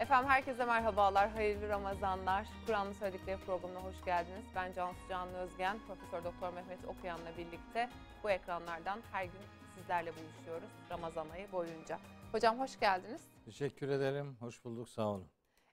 [0.00, 2.46] Efendim herkese merhabalar, hayırlı Ramazanlar.
[2.66, 4.44] Kur'an'ın söyledikleri programına hoş geldiniz.
[4.54, 7.90] Ben Cansu Canlı Özgen, Profesör Doktor Mehmet Okuyan'la birlikte
[8.24, 9.40] bu ekranlardan her gün
[9.74, 11.98] sizlerle buluşuyoruz Ramazan ayı boyunca.
[12.32, 13.22] Hocam hoş geldiniz.
[13.44, 14.36] Teşekkür ederim.
[14.40, 14.88] Hoş bulduk.
[14.88, 15.28] Sağ olun.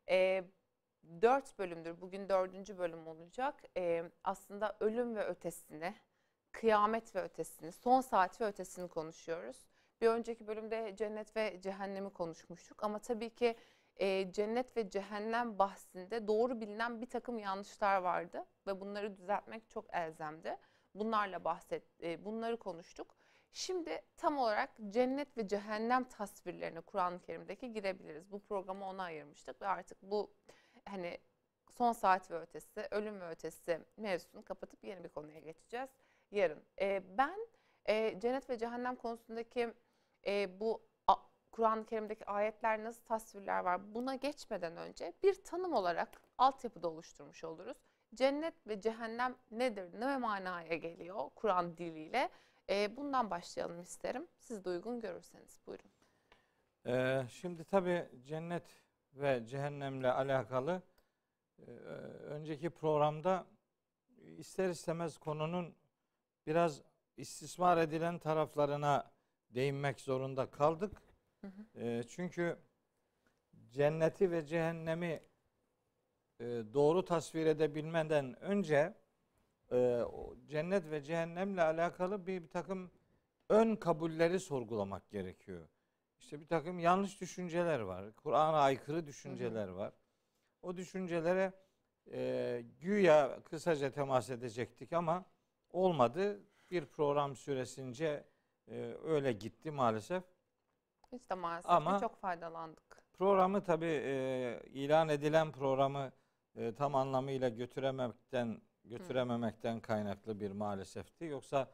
[0.10, 0.44] Ee,
[1.22, 3.56] dört bölümdür, bugün dördüncü bölüm olacak.
[3.78, 5.96] Ee, aslında ölüm ve ötesini,
[6.52, 9.66] kıyamet ve ötesini, son saat ve ötesini konuşuyoruz.
[10.02, 13.56] Bir önceki bölümde cennet ve cehennemi konuşmuştuk ama tabii ki
[13.98, 19.94] e, cennet ve cehennem bahsinde doğru bilinen bir takım yanlışlar vardı ve bunları düzeltmek çok
[19.94, 20.58] elzemdi.
[20.96, 23.16] Bunlarla bahset, e, bunları konuştuk.
[23.52, 28.32] Şimdi tam olarak cennet ve cehennem tasvirlerine Kur'an-ı Kerim'deki girebiliriz.
[28.32, 30.34] Bu programı ona ayırmıştık ve artık bu
[30.86, 31.18] hani
[31.78, 35.90] son saat ve ötesi, ölüm ve ötesi mevzusunu kapatıp yeni bir konuya geçeceğiz
[36.32, 36.64] yarın.
[36.82, 37.48] E, ben
[37.86, 39.74] e, cennet ve cehennem konusundaki
[40.28, 40.82] e, bu
[41.56, 47.78] Kur'an-ı Kerim'deki ayetler nasıl tasvirler var buna geçmeden önce bir tanım olarak altyapıda oluşturmuş oluruz.
[48.16, 52.30] Cennet ve cehennem nedir, ne manaya geliyor Kur'an diliyle?
[52.70, 54.28] E, bundan başlayalım isterim.
[54.38, 55.92] Siz de uygun görürseniz buyurun.
[56.88, 58.82] Ee, şimdi tabii cennet
[59.14, 60.82] ve cehennemle alakalı
[61.60, 61.72] e,
[62.30, 63.46] önceki programda
[64.38, 65.76] ister istemez konunun
[66.48, 66.82] biraz
[67.18, 69.12] istismar edilen taraflarına
[69.50, 71.05] değinmek zorunda kaldık.
[71.46, 71.86] Hı hı.
[71.86, 72.58] E, çünkü
[73.72, 75.22] cenneti ve cehennemi
[76.40, 78.94] e, doğru tasvir edebilmeden önce
[79.72, 80.02] e,
[80.48, 82.92] cennet ve cehennemle alakalı bir, bir takım
[83.50, 85.68] ön kabulleri sorgulamak gerekiyor.
[86.20, 88.16] İşte bir takım yanlış düşünceler var.
[88.16, 89.94] Kur'an'a aykırı düşünceler var.
[90.62, 91.54] O düşüncelere
[92.12, 95.26] e, güya kısaca temas edecektik ama
[95.70, 96.40] olmadı.
[96.72, 98.24] Bir program süresince
[98.68, 100.24] e, öyle gitti maalesef.
[101.16, 103.04] Hiç de maalesef ama çok faydalandık.
[103.14, 106.12] Programı tabii e, ilan edilen programı
[106.56, 111.26] e, tam anlamıyla götürememekten götürememekten kaynaklı bir maalesefti.
[111.26, 111.68] Yoksa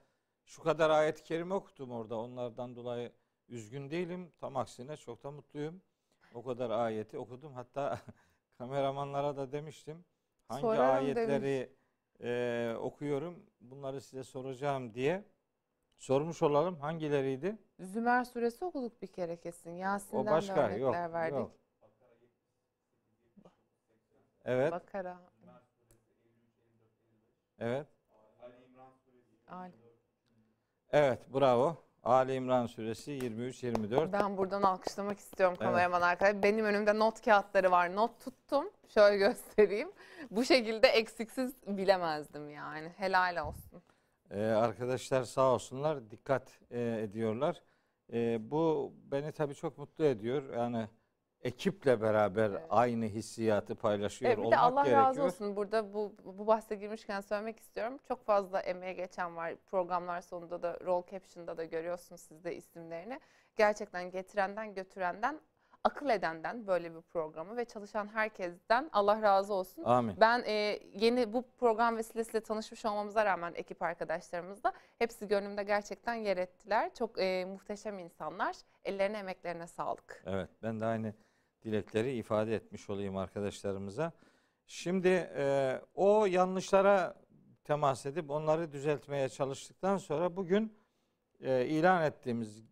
[0.46, 2.16] şu kadar ayet-i kerime okudum orada.
[2.20, 3.12] Onlardan dolayı
[3.50, 4.32] üzgün değilim.
[4.40, 5.82] Tam aksine çok da mutluyum.
[6.34, 7.54] O kadar ayeti okudum.
[7.54, 8.00] Hatta
[8.58, 10.06] kameramanlara da demiştim.
[10.48, 11.76] Hangi Sorarım ayetleri
[12.24, 15.26] e, okuyorum bunları size soracağım diye.
[16.02, 16.76] Sormuş olalım.
[16.80, 17.58] Hangileriydi?
[17.80, 19.72] Zümer suresi okuduk bir kere kesin.
[19.72, 21.38] Yasin'den o başka, de örnekler yok, verdik.
[21.38, 21.52] Yok.
[24.46, 24.72] Evet.
[24.72, 25.18] Bakara.
[27.60, 27.88] Evet.
[29.48, 29.74] Ali.
[30.92, 31.78] Evet bravo.
[32.04, 34.12] Ali İmran suresi 23-24.
[34.12, 36.12] Ben buradan alkışlamak istiyorum kameraman evet.
[36.12, 36.44] arkadaşlar.
[36.44, 37.96] Benim önümde not kağıtları var.
[37.96, 38.70] Not tuttum.
[38.88, 39.92] Şöyle göstereyim.
[40.32, 42.90] Bu şekilde eksiksiz bilemezdim yani.
[42.90, 43.82] Helal olsun.
[44.34, 47.64] Ee, arkadaşlar sağ olsunlar dikkat e, ediyorlar.
[48.14, 50.54] E, bu beni tabii çok mutlu ediyor.
[50.54, 50.88] Yani
[51.42, 52.62] ekiple beraber evet.
[52.70, 55.04] aynı hissiyatı paylaşıyor evet, bir de Allah gerekiyor.
[55.04, 58.00] razı olsun burada bu, bu bahse girmişken söylemek istiyorum.
[58.08, 59.56] Çok fazla emeğe geçen var.
[59.56, 63.20] Programlar sonunda da roll caption'da da görüyorsunuz siz de isimlerini.
[63.56, 65.40] Gerçekten getirenden götürenden
[65.84, 69.84] akıl edenden böyle bir programı ve çalışan herkesten Allah razı olsun.
[69.84, 70.16] Amin.
[70.20, 76.38] Ben e, yeni bu program vesilesiyle tanışmış olmamıza rağmen ekip arkadaşlarımızla hepsi gönlümde gerçekten yer
[76.38, 76.94] ettiler.
[76.94, 78.56] Çok e, muhteşem insanlar.
[78.86, 80.24] Ellerine emeklerine sağlık.
[80.26, 81.14] Evet ben de aynı
[81.64, 84.12] dilekleri ifade etmiş olayım arkadaşlarımıza.
[84.68, 87.16] Şimdi e, o yanlışlara
[87.64, 90.78] temas edip onları düzeltmeye çalıştıktan sonra bugün
[91.40, 92.71] e, ilan ettiğimiz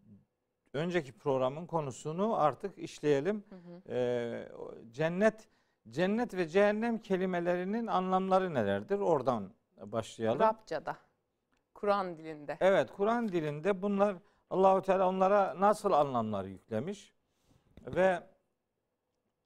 [0.73, 3.43] önceki programın konusunu artık işleyelim.
[3.49, 3.93] Hı hı.
[3.93, 4.49] Ee,
[4.91, 5.47] cennet
[5.89, 8.99] cennet ve cehennem kelimelerinin anlamları nelerdir?
[8.99, 10.39] Oradan başlayalım.
[10.39, 10.97] Rabçada.
[11.73, 12.57] Kur'an dilinde.
[12.61, 14.15] Evet, Kur'an dilinde bunlar
[14.49, 17.13] Allahu Teala onlara nasıl anlamlar yüklemiş?
[17.87, 18.19] Ve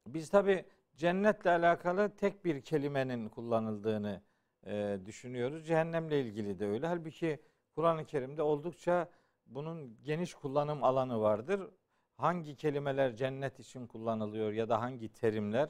[0.07, 4.21] biz tabi cennetle alakalı tek bir kelimenin kullanıldığını
[4.65, 5.67] e, düşünüyoruz.
[5.67, 6.87] Cehennemle ilgili de öyle.
[6.87, 7.39] Halbuki
[7.75, 9.09] Kur'an-ı Kerim'de oldukça
[9.45, 11.69] bunun geniş kullanım alanı vardır.
[12.17, 15.69] Hangi kelimeler cennet için kullanılıyor ya da hangi terimler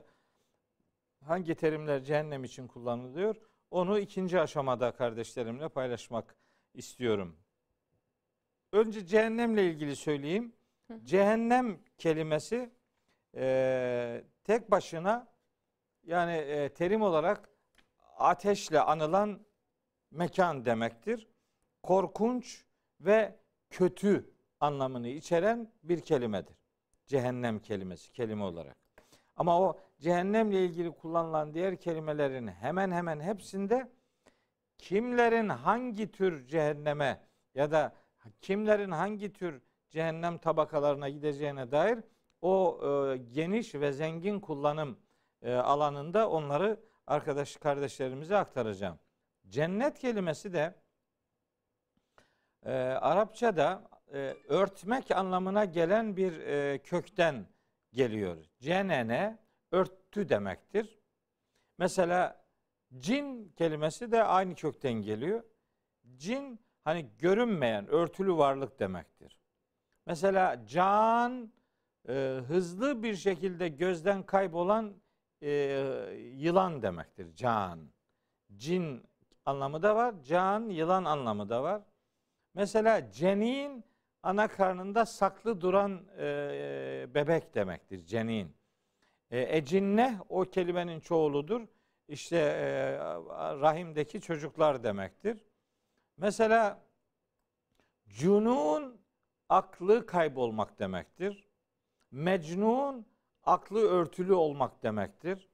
[1.25, 3.35] hangi terimler cehennem için kullanılıyor?
[3.71, 6.35] Onu ikinci aşamada kardeşlerimle paylaşmak
[6.73, 7.37] istiyorum.
[8.71, 10.53] Önce cehennemle ilgili söyleyeyim.
[11.03, 12.73] Cehennem kelimesi
[13.35, 15.27] e, tek başına
[16.03, 17.49] yani e, terim olarak
[18.17, 19.45] ateşle anılan
[20.11, 21.27] mekan demektir.
[21.83, 22.65] Korkunç
[22.99, 23.35] ve
[23.73, 24.29] kötü
[24.59, 26.55] anlamını içeren bir kelimedir.
[27.05, 28.77] Cehennem kelimesi kelime olarak.
[29.35, 33.91] Ama o cehennemle ilgili kullanılan diğer kelimelerin hemen hemen hepsinde
[34.77, 37.21] kimlerin hangi tür cehenneme
[37.55, 37.95] ya da
[38.41, 41.99] kimlerin hangi tür cehennem tabakalarına gideceğine dair
[42.41, 44.99] o e, geniş ve zengin kullanım
[45.41, 48.99] e, alanında onları arkadaş kardeşlerimize aktaracağım.
[49.47, 50.75] Cennet kelimesi de
[52.65, 52.71] e,
[53.01, 57.45] Arapçada e, örtmek anlamına gelen bir e, kökten
[57.92, 58.38] geliyor.
[58.60, 59.38] Cenene
[59.71, 61.00] örtü demektir.
[61.77, 62.45] Mesela
[62.98, 65.44] cin kelimesi de aynı kökten geliyor.
[66.15, 69.39] Cin hani görünmeyen, örtülü varlık demektir.
[70.06, 71.54] Mesela can
[72.10, 72.13] e,
[72.48, 74.94] hızlı bir şekilde gözden kaybolan
[75.42, 75.51] e,
[76.36, 77.36] yılan demektir.
[77.36, 77.89] Can.
[78.56, 79.04] Cin
[79.45, 80.15] anlamı da var.
[80.24, 81.81] Can, yılan anlamı da var.
[82.53, 83.85] Mesela cenin
[84.23, 88.05] ana karnında saklı duran e, bebek demektir.
[88.05, 88.55] Cenin.
[89.31, 91.67] E, ecinne o kelimenin çoğuludur.
[92.07, 92.97] İşte e,
[93.59, 95.45] rahimdeki çocuklar demektir.
[96.17, 96.79] Mesela
[98.07, 99.01] cunun
[99.50, 101.47] aklı kaybolmak demektir.
[102.11, 103.05] Mecnun
[103.44, 105.50] aklı örtülü olmak demektir.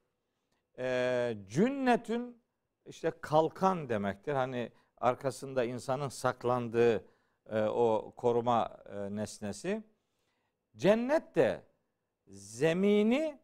[0.77, 2.41] E, cünnetün
[2.85, 4.33] işte kalkan demektir.
[4.33, 7.05] Hani arkasında insanın saklandığı
[7.49, 9.83] e, o koruma e, nesnesi.
[10.77, 11.61] Cennet de
[12.27, 13.39] zemini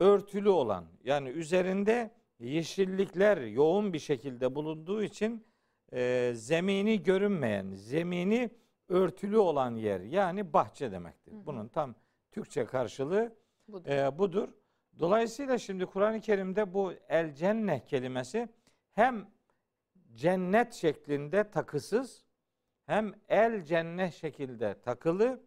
[0.00, 5.46] örtülü olan yani üzerinde yeşillikler yoğun bir şekilde bulunduğu için
[5.92, 8.50] e, zemini görünmeyen, zemini
[8.88, 11.32] örtülü olan yer yani bahçe demektir.
[11.32, 11.46] Hı hı.
[11.46, 11.94] Bunun tam
[12.32, 13.36] Türkçe karşılığı
[13.68, 13.90] budur.
[13.90, 14.48] E, budur.
[14.98, 18.48] Dolayısıyla şimdi Kur'an-ı Kerim'de bu el cenne kelimesi
[18.92, 19.26] hem
[20.16, 22.24] cennet şeklinde takısız
[22.86, 25.40] hem el cennet şekilde takılı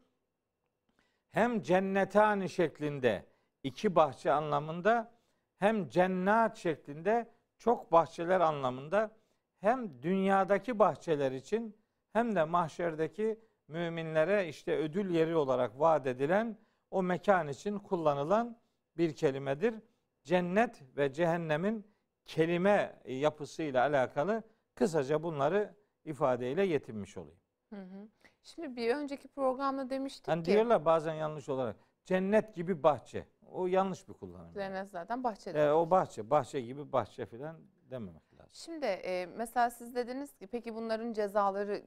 [1.32, 3.26] hem cennetani şeklinde
[3.64, 5.12] iki bahçe anlamında
[5.58, 9.12] hem cennet şeklinde çok bahçeler anlamında
[9.60, 11.78] hem dünyadaki bahçeler için
[12.14, 16.58] hem de mahşerdeki müminlere işte ödül yeri olarak vaat edilen
[16.92, 18.58] o mekan için kullanılan
[18.98, 19.76] bir kelimedir.
[20.24, 21.88] Cennet ve cehennemin
[22.26, 24.44] kelime yapısıyla alakalı
[24.80, 27.40] kısaca bunları ifadeyle yetinmiş olayım.
[27.70, 28.08] Hı hı.
[28.44, 30.52] Şimdi bir önceki programda demiştik hani ki.
[30.52, 33.28] Diyorlar bazen yanlış olarak cennet gibi bahçe.
[33.52, 34.54] O yanlış bir kullanım.
[34.54, 35.52] Cennet zaten bahçe.
[35.52, 37.58] E, o bahçe, bahçe gibi bahçe filan
[37.92, 38.50] dememek lazım.
[38.54, 41.84] Şimdi e, mesela siz dediniz ki peki bunların cezaları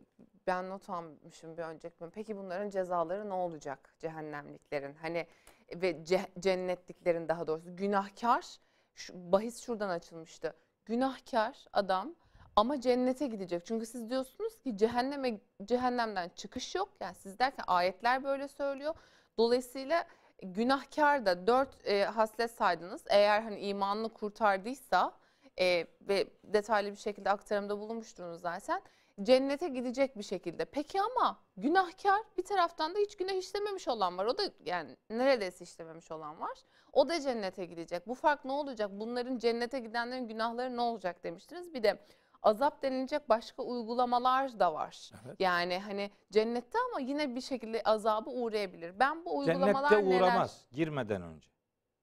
[0.46, 2.12] ben not almışım bir önceki bölüm.
[2.14, 4.94] Peki bunların cezaları ne olacak cehennemliklerin?
[4.94, 5.26] Hani
[5.74, 8.58] ve ce, cennetliklerin daha doğrusu günahkar
[8.94, 10.54] şu, bahis şuradan açılmıştı.
[10.84, 12.14] Günahkar adam
[12.56, 13.66] ama cennete gidecek.
[13.66, 16.88] Çünkü siz diyorsunuz ki cehenneme cehennemden çıkış yok.
[17.00, 18.94] Yani siz derken ayetler böyle söylüyor.
[19.38, 20.04] Dolayısıyla
[20.42, 23.04] günahkar da dört e, haslet saydınız.
[23.10, 25.12] Eğer hani imanını kurtardıysa
[25.60, 28.82] e, ve detaylı bir şekilde aktarımda bulunmuştunuz zaten.
[29.22, 30.64] Cennete gidecek bir şekilde.
[30.64, 34.26] Peki ama günahkar bir taraftan da hiç günah işlememiş olan var.
[34.26, 36.58] O da yani neredeyse işlememiş olan var.
[36.92, 38.06] O da cennete gidecek.
[38.06, 38.90] Bu fark ne olacak?
[38.92, 41.74] Bunların cennete gidenlerin günahları ne olacak demiştiniz.
[41.74, 41.98] Bir de
[42.42, 45.10] azap denilecek başka uygulamalar da var.
[45.24, 45.40] Evet.
[45.40, 48.98] Yani hani cennette ama yine bir şekilde azabı uğrayabilir.
[48.98, 50.84] Ben bu uygulamalar Cennette uğramaz neler?
[50.84, 51.48] girmeden önce.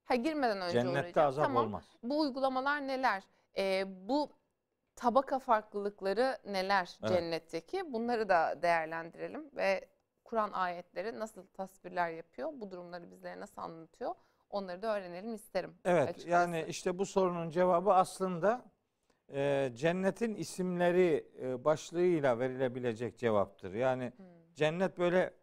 [0.06, 1.18] Ha girmeden önce Cennette uğrayacak.
[1.18, 1.66] azap tamam.
[1.66, 1.84] olmaz.
[2.04, 3.24] Bu uygulamalar neler?
[3.58, 4.30] Ee, bu
[4.96, 7.12] tabaka farklılıkları neler evet.
[7.12, 7.94] cennetteki?
[7.94, 9.90] Bunları da değerlendirelim ve
[10.24, 12.50] Kur'an ayetleri nasıl tasvirler yapıyor?
[12.54, 14.16] Bu durumları bizlere nasıl anlatıyor?
[14.50, 15.78] Onları da öğrenelim isterim.
[15.86, 16.30] Evet açıkçası.
[16.30, 18.62] yani işte bu sorunun cevabı aslında
[19.34, 23.74] e, cennetin isimleri e, başlığıyla verilebilecek cevaptır.
[23.74, 24.26] Yani hmm.
[24.56, 25.34] cennet böyle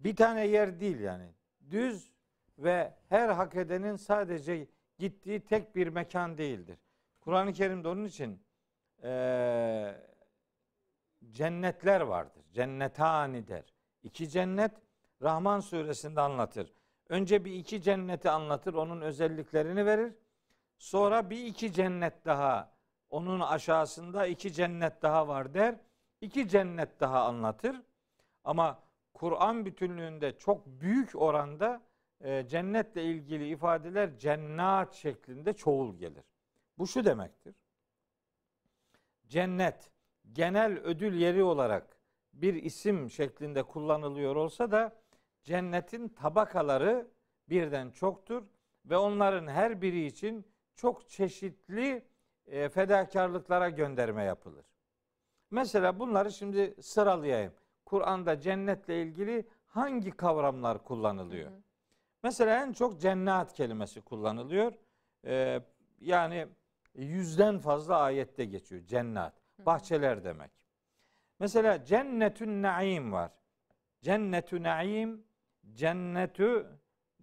[0.00, 1.34] bir tane yer değil yani.
[1.70, 2.12] Düz
[2.58, 4.66] ve her hak edenin sadece
[4.98, 6.78] gittiği tek bir mekan değildir.
[7.20, 8.42] Kur'an-ı Kerim'de onun için
[9.02, 9.94] e,
[11.30, 12.42] cennetler vardır.
[12.52, 13.74] Cennetani der.
[14.02, 14.72] İki cennet
[15.22, 16.72] Rahman suresinde anlatır.
[17.08, 20.14] Önce bir iki cenneti anlatır, onun özelliklerini verir.
[20.78, 22.72] Sonra bir iki cennet daha
[23.12, 25.74] onun aşağısında iki cennet daha var der.
[26.20, 27.76] İki cennet daha anlatır.
[28.44, 28.82] Ama
[29.14, 31.82] Kur'an bütünlüğünde çok büyük oranda
[32.20, 36.24] e, cennetle ilgili ifadeler cennet şeklinde çoğul gelir.
[36.78, 37.54] Bu şu demektir.
[39.28, 39.90] Cennet
[40.32, 41.96] genel ödül yeri olarak
[42.32, 44.96] bir isim şeklinde kullanılıyor olsa da
[45.42, 47.08] cennetin tabakaları
[47.48, 48.42] birden çoktur
[48.84, 52.11] ve onların her biri için çok çeşitli
[52.46, 54.64] e, fedakarlıklara gönderme yapılır.
[55.50, 57.52] Mesela bunları şimdi sıralayayım.
[57.84, 61.50] Kur'an'da cennetle ilgili hangi kavramlar kullanılıyor?
[61.50, 61.62] Hı hı.
[62.22, 64.72] Mesela en çok cennet kelimesi kullanılıyor.
[65.26, 65.62] Ee,
[66.00, 66.48] yani
[66.94, 69.32] yüzden fazla ayette geçiyor cennet.
[69.58, 70.50] Bahçeler demek.
[71.38, 73.30] Mesela cennetün naim var.
[74.00, 75.24] Cennetü naim
[75.72, 76.66] cennetü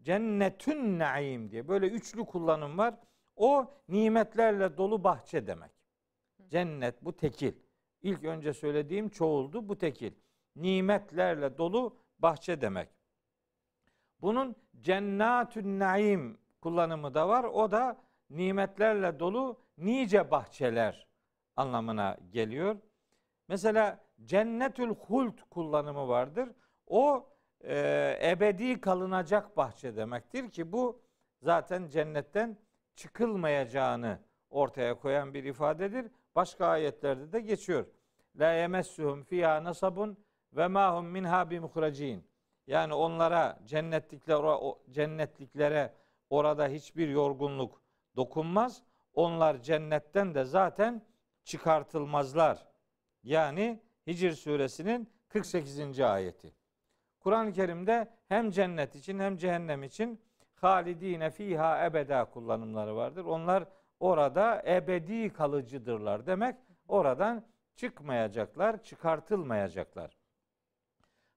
[0.02, 2.96] cennetün naim diye böyle üçlü kullanım var.
[3.40, 5.72] O nimetlerle dolu bahçe demek.
[6.48, 7.54] Cennet bu tekil.
[8.02, 10.14] İlk önce söylediğim çoğuldu bu tekil.
[10.56, 12.90] Nimetlerle dolu bahçe demek.
[14.22, 17.44] Bunun cennatün naim kullanımı da var.
[17.44, 21.08] O da nimetlerle dolu nice bahçeler
[21.56, 22.78] anlamına geliyor.
[23.48, 26.50] Mesela cennetül hult kullanımı vardır.
[26.88, 27.30] O
[27.62, 31.02] e, ebedi kalınacak bahçe demektir ki bu
[31.42, 32.58] zaten cennetten
[33.00, 36.12] çıkılmayacağını ortaya koyan bir ifadedir.
[36.36, 37.86] Başka ayetlerde de geçiyor.
[38.36, 40.18] La yemessuhum fiha nasabun
[40.54, 42.24] ve ma hum minha bimuhracin.
[42.68, 44.42] Yani onlara cennetlikler
[44.90, 45.94] cennetliklere
[46.30, 47.82] orada hiçbir yorgunluk
[48.16, 48.84] dokunmaz.
[49.14, 51.02] Onlar cennetten de zaten
[51.44, 52.68] çıkartılmazlar.
[53.24, 56.00] Yani Hicr suresinin 48.
[56.00, 56.54] ayeti.
[57.20, 60.22] Kur'an-ı Kerim'de hem cennet için hem cehennem için
[60.64, 63.26] halidine fiha ebeda kullanımları vardır.
[63.26, 63.66] Onlar
[64.00, 66.56] orada ebedi kalıcıdırlar demek.
[66.88, 67.44] Oradan
[67.76, 70.18] çıkmayacaklar, çıkartılmayacaklar.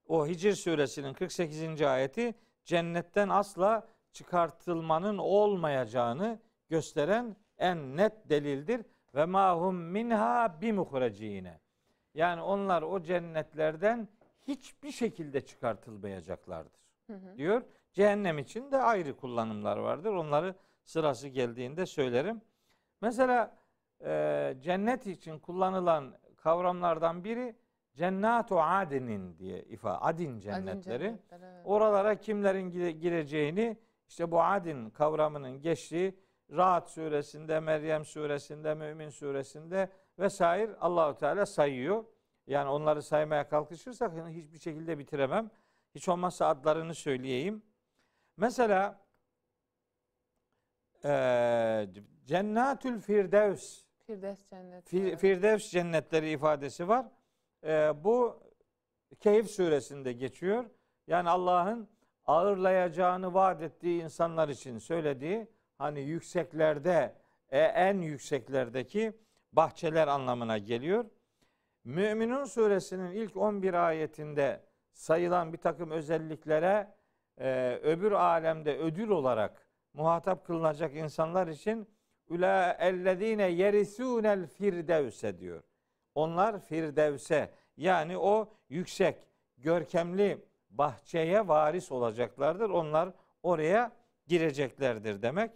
[0.07, 1.81] O Hicr suresinin 48.
[1.81, 6.39] ayeti cennetten asla çıkartılmanın olmayacağını
[6.69, 8.85] gösteren en net delildir.
[9.15, 11.59] Ve mahum minha bimuhrecine.
[12.13, 14.07] Yani onlar o cennetlerden
[14.47, 16.81] hiçbir şekilde çıkartılmayacaklardır.
[17.07, 17.37] Hı hı.
[17.37, 17.63] Diyor.
[17.93, 20.13] Cehennem için de ayrı kullanımlar vardır.
[20.13, 22.41] Onları sırası geldiğinde söylerim.
[23.01, 23.57] Mesela
[24.05, 27.55] e, cennet için kullanılan kavramlardan biri
[27.95, 29.97] Cennatu Adinin diye ifade.
[29.97, 31.07] Adin cennetleri.
[31.07, 31.61] Adin cennetler, evet.
[31.65, 36.15] Oralara kimlerin gireceğini işte bu Adin kavramının geçtiği
[36.51, 42.05] Rahat suresinde, Meryem suresinde, Mümin suresinde vesaire Allahu Teala sayıyor.
[42.47, 45.51] Yani onları saymaya kalkışırsak hiçbir şekilde bitiremem.
[45.95, 47.63] Hiç olmazsa adlarını söyleyeyim.
[48.37, 49.05] Mesela
[51.05, 51.09] e,
[52.25, 55.17] Cennetül Firdevs Firdevs cennetleri.
[55.17, 57.05] Firdevs cennetleri ifadesi var.
[57.63, 58.43] E, bu
[59.19, 60.65] Keyif suresinde geçiyor.
[61.07, 61.89] Yani Allah'ın
[62.25, 65.47] ağırlayacağını vaat ettiği insanlar için söylediği
[65.77, 67.15] hani yükseklerde
[67.49, 69.13] e, en yükseklerdeki
[69.53, 71.05] bahçeler anlamına geliyor.
[71.83, 74.61] Müminun suresinin ilk 11 ayetinde
[74.93, 76.95] sayılan bir takım özelliklere
[77.37, 81.87] e, öbür alemde ödül olarak muhatap kılınacak insanlar için
[82.29, 85.63] Üla ellezine yerisunel firdevse diyor.
[86.15, 89.17] Onlar firdevse yani o yüksek,
[89.57, 92.69] görkemli bahçeye varis olacaklardır.
[92.69, 93.09] Onlar
[93.43, 93.91] oraya
[94.27, 95.51] gireceklerdir demek.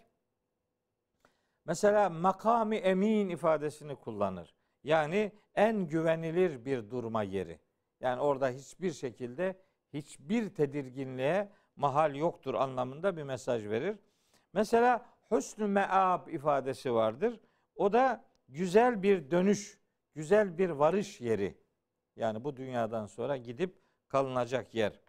[1.65, 4.55] Mesela makami emin ifadesini kullanır.
[4.83, 7.59] Yani en güvenilir bir durma yeri.
[7.99, 9.55] Yani orada hiçbir şekilde
[9.93, 13.95] hiçbir tedirginliğe mahal yoktur anlamında bir mesaj verir.
[14.53, 17.39] Mesela husnü meab ifadesi vardır.
[17.75, 19.79] O da güzel bir dönüş,
[20.15, 21.57] güzel bir varış yeri.
[22.15, 23.75] Yani bu dünyadan sonra gidip
[24.07, 24.99] kalınacak yer.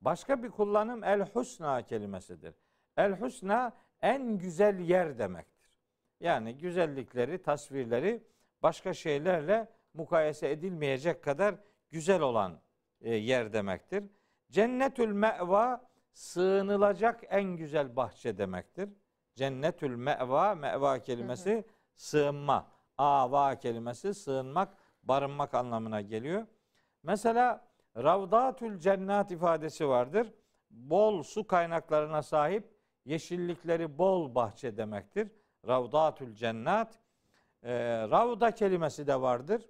[0.00, 2.54] Başka bir kullanım el husna kelimesidir.
[2.96, 5.70] El husna en güzel yer demektir.
[6.20, 8.22] Yani güzellikleri, tasvirleri
[8.62, 11.54] başka şeylerle mukayese edilmeyecek kadar
[11.90, 12.60] güzel olan
[13.00, 14.04] e, yer demektir.
[14.50, 18.88] Cennetül me'va sığınılacak en güzel bahçe demektir.
[19.36, 21.64] Cennetül me'va, me'va kelimesi hı hı.
[21.94, 22.70] sığınma.
[22.98, 26.46] Ava kelimesi sığınmak, barınmak anlamına geliyor.
[27.02, 30.32] Mesela Ravdatül Cennat ifadesi vardır.
[30.70, 32.74] Bol su kaynaklarına sahip,
[33.04, 35.28] yeşillikleri bol bahçe demektir.
[35.66, 36.98] Ravdatül Cennat.
[37.62, 37.74] E,
[38.10, 39.62] Ravda kelimesi de vardır.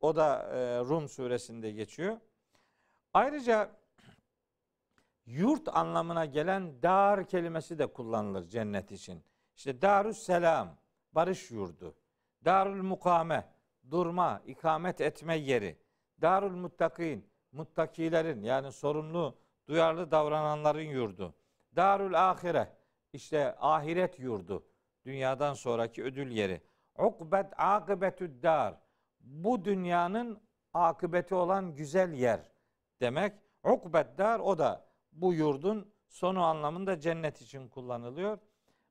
[0.00, 2.16] O da e, Rum suresinde geçiyor.
[3.14, 3.70] Ayrıca
[5.26, 9.24] yurt anlamına gelen dar kelimesi de kullanılır cennet için.
[9.56, 10.76] İşte darus selam,
[11.12, 11.94] barış yurdu.
[12.44, 13.48] Darul mukame,
[13.90, 15.78] durma, ikamet etme yeri.
[16.20, 19.38] Darul muttakin, muttakilerin yani sorumlu,
[19.68, 21.34] duyarlı davrananların yurdu.
[21.76, 22.76] Darul ahire,
[23.12, 24.66] işte ahiret yurdu.
[25.04, 26.62] Dünyadan sonraki ödül yeri.
[26.98, 28.74] Ukbet akıbetü dar.
[29.20, 32.40] Bu dünyanın akıbeti olan güzel yer
[33.00, 33.32] demek.
[33.64, 38.38] Ukbet dar o da bu yurdun sonu anlamında cennet için kullanılıyor.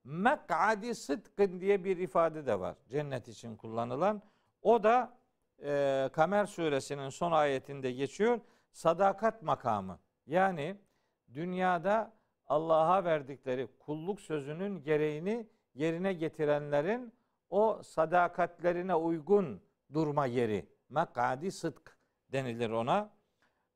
[0.03, 4.21] Mek'adi sıdkın diye bir ifade de var cennet için kullanılan.
[4.61, 5.17] O da
[5.63, 8.39] e, Kamer suresinin son ayetinde geçiyor.
[8.71, 9.99] Sadakat makamı.
[10.25, 10.77] Yani
[11.33, 12.13] dünyada
[12.47, 17.13] Allah'a verdikleri kulluk sözünün gereğini yerine getirenlerin
[17.49, 19.61] o sadakatlerine uygun
[19.93, 20.65] durma yeri.
[20.89, 21.97] Mek'adi sıdk
[22.31, 23.09] denilir ona.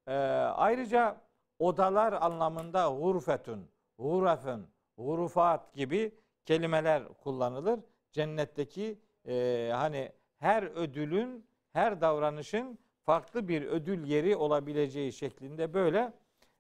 [0.07, 0.13] E,
[0.55, 1.24] ayrıca
[1.59, 7.79] odalar anlamında gurfetun, gurafın, gurufat gibi kelimeler kullanılır.
[8.11, 16.13] Cennetteki e, hani her ödülün, her davranışın farklı bir ödül yeri olabileceği şeklinde böyle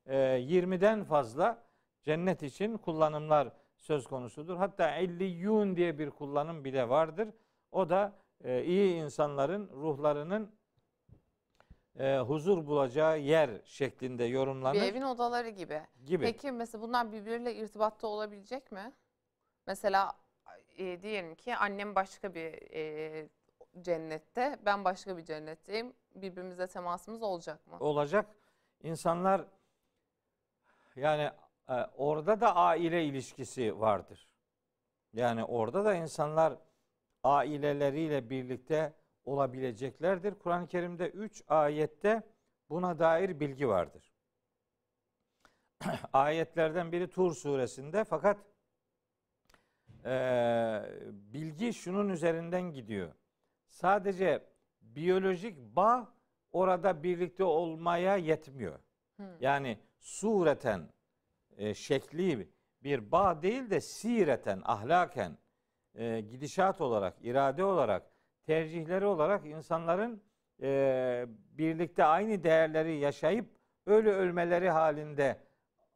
[0.05, 1.63] e, 20'den fazla
[2.03, 4.57] cennet için kullanımlar söz konusudur.
[4.57, 7.29] Hatta illiyun diye bir kullanım bile vardır.
[7.71, 10.51] O da e, iyi insanların ruhlarının
[11.99, 14.75] e, huzur bulacağı yer şeklinde yorumlanır.
[14.75, 15.81] Bir evin odaları gibi.
[16.05, 16.25] gibi.
[16.25, 18.93] Peki mesela bunlar birbiriyle irtibatta olabilecek mi?
[19.67, 20.13] Mesela
[20.77, 23.29] e, diyelim ki annem başka bir e,
[23.81, 25.93] cennette, ben başka bir cennetteyim.
[26.15, 27.77] Birbirimize temasımız olacak mı?
[27.79, 28.25] olacak.
[28.83, 29.45] İnsanlar
[30.95, 31.31] yani
[31.69, 34.27] e, orada da aile ilişkisi vardır.
[35.13, 36.57] Yani orada da insanlar
[37.23, 38.93] aileleriyle birlikte
[39.25, 40.35] olabileceklerdir.
[40.35, 42.23] Kur'an-ı Kerim'de 3 ayette
[42.69, 44.13] buna dair bilgi vardır.
[46.13, 48.37] Ayetlerden biri Tur suresinde fakat
[50.05, 50.11] e,
[51.11, 53.13] bilgi şunun üzerinden gidiyor.
[53.67, 54.43] Sadece
[54.81, 56.13] biyolojik bağ
[56.51, 58.79] orada birlikte olmaya yetmiyor.
[59.39, 60.89] Yani sureten
[61.57, 62.49] e, şekli
[62.83, 65.37] bir bağ değil de sireten, ahlaken,
[65.95, 68.11] e, gidişat olarak, irade olarak,
[68.45, 70.23] tercihleri olarak insanların
[70.61, 73.45] e, birlikte aynı değerleri yaşayıp
[73.85, 75.39] öyle ölmeleri halinde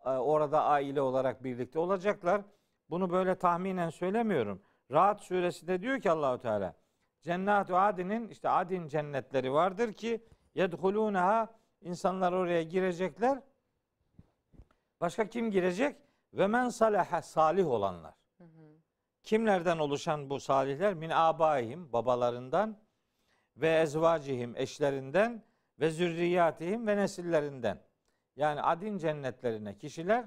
[0.05, 2.41] e, orada aile olarak birlikte olacaklar.
[2.89, 4.61] Bunu böyle tahminen söylemiyorum.
[4.91, 6.75] Rahat suresinde diyor ki Allahu Teala
[7.21, 10.25] Cennet-i Adin'in işte Adin cennetleri vardır ki
[10.55, 11.47] yedhulunaha
[11.81, 13.39] insanlar oraya girecekler.
[15.01, 15.95] Başka kim girecek?
[16.33, 18.13] Ve men salih olanlar.
[19.23, 20.93] Kimlerden oluşan bu salihler?
[20.93, 22.77] Min abaihim babalarından
[23.57, 25.43] ve ezvacihim eşlerinden
[25.79, 27.79] ve zürriyatihim ve nesillerinden.
[28.35, 30.25] Yani adin cennetlerine kişiler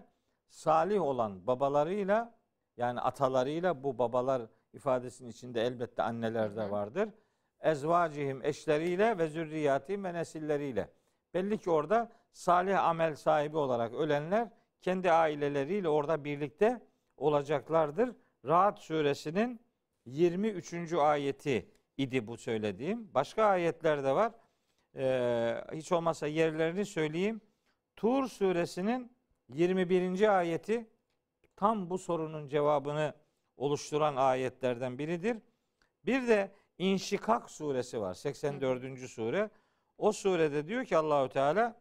[0.49, 2.35] salih olan babalarıyla
[2.77, 7.09] yani atalarıyla bu babalar ifadesinin içinde elbette anneler de vardır.
[7.61, 10.91] Ezvacihim eşleriyle ve zürriyatihim ve nesilleriyle.
[11.35, 14.49] Belli ki orada salih amel sahibi olarak ölenler
[14.81, 16.81] kendi aileleriyle orada birlikte
[17.17, 18.17] olacaklardır.
[18.45, 19.61] Rahat suresinin
[20.07, 20.93] 23.
[20.93, 23.15] ayeti idi bu söylediğim.
[23.15, 24.33] Başka ayetler de var.
[24.97, 27.41] Ee, hiç olmazsa yerlerini söyleyeyim.
[27.97, 29.13] Tur suresinin
[29.49, 30.39] 21.
[30.39, 30.91] ayeti
[31.57, 33.15] tam bu sorunun cevabını
[33.57, 35.37] oluşturan ayetlerden biridir.
[36.07, 38.15] Bir de İnşikak suresi var.
[38.15, 39.09] 84.
[39.09, 39.51] sure.
[39.99, 41.77] O surede diyor ki Allahü Teala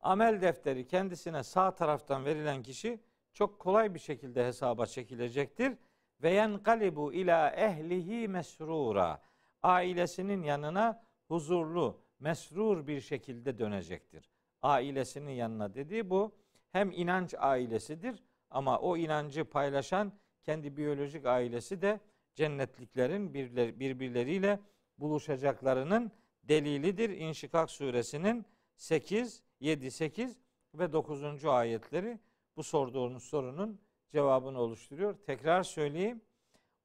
[0.00, 3.00] amel defteri kendisine sağ taraftan verilen kişi
[3.32, 5.72] çok kolay bir şekilde hesaba çekilecektir.
[6.22, 9.22] Ve yenkalibu ila ehlihi mesrura.
[9.62, 14.30] Ailesinin yanına huzurlu, mesrur bir şekilde dönecektir.
[14.62, 16.34] Ailesinin yanına dediği bu
[16.72, 20.12] hem inanç ailesidir ama o inancı paylaşan
[20.42, 22.00] kendi biyolojik ailesi de
[22.34, 24.60] cennetliklerin birler- birbirleriyle
[24.98, 26.12] buluşacaklarının
[26.44, 27.10] delilidir.
[27.10, 30.38] İnşikak suresinin 8, 7, 8
[30.74, 31.44] ve 9.
[31.44, 32.18] ayetleri
[32.60, 33.80] bu sorduğunuz sorunun
[34.12, 35.14] cevabını oluşturuyor.
[35.26, 36.22] Tekrar söyleyeyim.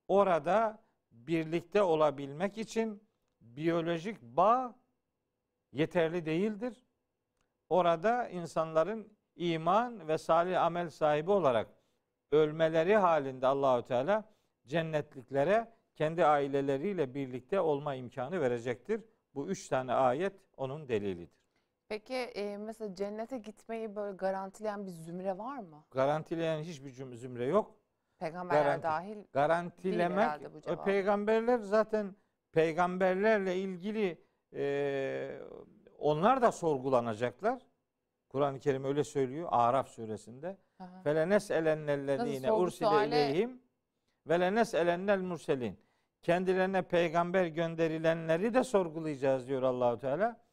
[0.08, 3.04] Orada birlikte olabilmek için
[3.42, 4.76] biyolojik bağ
[5.72, 6.86] yeterli değildir.
[7.70, 11.68] Orada insanların iman ve salih amel sahibi olarak
[12.32, 14.24] ölmeleri halinde Allahü Teala
[14.68, 19.02] cennetliklere kendi aileleriyle birlikte olma imkanı verecektir.
[19.34, 21.45] Bu üç tane ayet onun delilidir.
[21.90, 25.84] Peki e, mesela cennete gitmeyi böyle garantileyen bir zümre var mı?
[25.92, 27.76] Garantileyen hiçbir zümre yok.
[28.20, 28.84] Peygamberler Garanti.
[28.84, 29.18] dahil.
[29.34, 30.86] Garantilemek bu e, cevap.
[30.86, 32.16] peygamberler zaten
[32.52, 34.22] peygamberlerle ilgili
[34.54, 35.42] e,
[36.00, 37.62] onlar da sorgulanacaklar.
[38.30, 40.58] Kur'an-ı Kerim öyle söylüyor Araf suresinde.
[41.04, 43.62] Felenes elennellezine ursile ileyhim
[44.28, 45.80] ve lenes elennel murselin.
[46.22, 50.45] Kendilerine peygamber gönderilenleri de sorgulayacağız diyor Allahu Teala.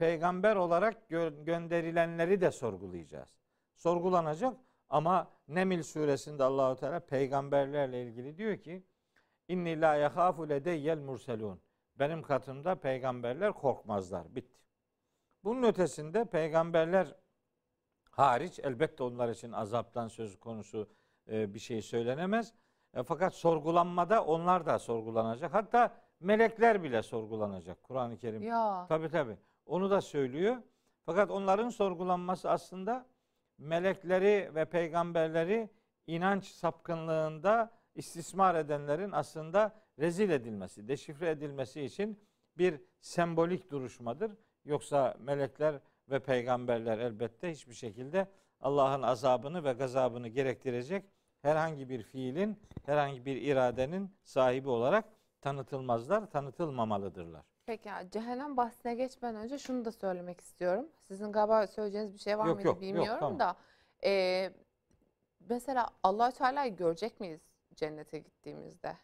[0.00, 3.28] Peygamber olarak gö- gönderilenleri de sorgulayacağız.
[3.76, 4.56] Sorgulanacak
[4.88, 8.82] ama Nemil suresinde Allahu Teala peygamberlerle ilgili diyor ki
[9.48, 11.60] İnni la yahafu ledeyyel murselun.
[11.98, 14.34] Benim katımda peygamberler korkmazlar.
[14.34, 14.60] Bitti.
[15.44, 17.16] Bunun ötesinde peygamberler
[18.10, 20.88] hariç elbette onlar için azaptan söz konusu
[21.30, 22.54] e, bir şey söylenemez.
[22.94, 25.54] E, fakat sorgulanmada onlar da sorgulanacak.
[25.54, 27.82] Hatta melekler bile sorgulanacak.
[27.82, 28.86] Kur'an-ı Kerim Ya.
[28.88, 29.36] Tabi tabi.
[29.70, 30.56] Onu da söylüyor.
[31.06, 33.06] Fakat onların sorgulanması aslında
[33.58, 35.70] melekleri ve peygamberleri
[36.06, 42.20] inanç sapkınlığında istismar edenlerin aslında rezil edilmesi, deşifre edilmesi için
[42.58, 44.32] bir sembolik duruşmadır.
[44.64, 45.80] Yoksa melekler
[46.10, 48.28] ve peygamberler elbette hiçbir şekilde
[48.60, 51.04] Allah'ın azabını ve gazabını gerektirecek
[51.42, 55.04] herhangi bir fiilin, herhangi bir iradenin sahibi olarak
[55.40, 57.42] tanıtılmazlar, tanıtılmamalıdırlar.
[57.70, 60.86] Peki ya, cehennem bahsine geçmeden önce şunu da söylemek istiyorum.
[61.02, 63.38] Sizin galiba söyleyeceğiniz bir şey var Yok, mıydı yok, yok, bilmiyorum tamam.
[63.38, 63.56] da.
[64.04, 64.52] e,
[65.48, 67.40] mesela allah Teala'yı görecek miyiz
[67.74, 68.96] cennete gittiğimizde?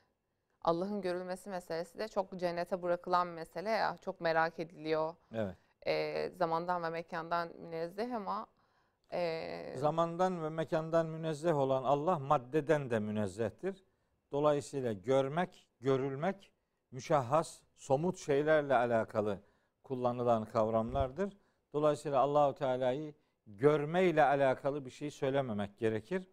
[0.63, 3.97] Allah'ın görülmesi meselesi de çok cennete bırakılan mesele ya.
[4.01, 5.15] Çok merak ediliyor.
[5.33, 5.57] Evet.
[5.87, 8.47] E, zamandan ve mekandan münezzeh ama
[9.13, 13.85] e, Zamandan ve mekandan münezzeh olan Allah maddeden de münezzehtir.
[14.33, 16.56] Dolayısıyla görmek, görülmek
[16.91, 19.39] müşahhas, somut şeylerle alakalı
[19.85, 21.37] kullanılan kavramlardır.
[21.73, 23.15] Dolayısıyla Allahu Teala'yı
[23.47, 26.29] görmeyle alakalı bir şey söylememek gerekir.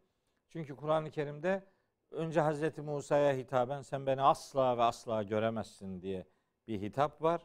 [0.50, 1.64] Çünkü Kur'an-ı Kerim'de
[2.12, 6.28] önce Hazreti Musa'ya hitaben sen beni asla ve asla göremezsin diye
[6.68, 7.42] bir hitap var.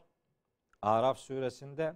[0.81, 1.95] Araf suresinde,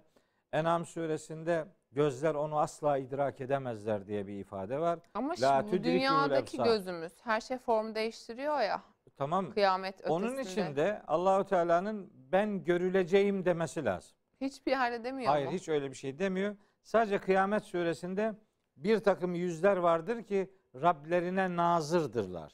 [0.52, 4.98] En'am suresinde gözler onu asla idrak edemezler diye bir ifade var.
[5.14, 8.82] ama La şimdi bu dünyadaki gözümüz her şey form değiştiriyor ya.
[9.16, 9.50] Tamam?
[9.50, 10.12] Kıyamet ötesinde.
[10.12, 14.16] Onun için de Allahu Teala'nın ben görüleceğim demesi lazım.
[14.40, 15.52] Hiçbir yerde demiyor Hayır mu?
[15.52, 16.56] hiç öyle bir şey demiyor.
[16.82, 18.34] Sadece Kıyamet suresinde
[18.76, 22.52] bir takım yüzler vardır ki Rablerine nazırdırlar.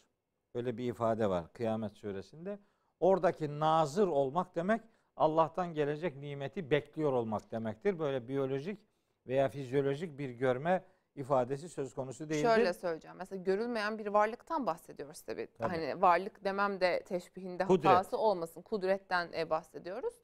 [0.55, 2.59] Öyle bir ifade var Kıyamet suresinde.
[3.01, 4.81] Oradaki nazır olmak demek
[5.17, 7.99] Allah'tan gelecek nimeti bekliyor olmak demektir.
[7.99, 8.79] Böyle biyolojik
[9.27, 10.85] veya fizyolojik bir görme
[11.21, 12.49] ifadesi söz konusu değildir.
[12.49, 13.17] Şöyle söyleyeceğim.
[13.17, 15.49] Mesela görülmeyen bir varlıktan bahsediyoruz tabii.
[15.59, 15.69] Tabii.
[15.69, 17.91] Hani varlık demem de teşbihinde Kudret.
[17.91, 18.63] hatası olmasın.
[18.63, 20.15] Kudretten e, bahsediyoruz.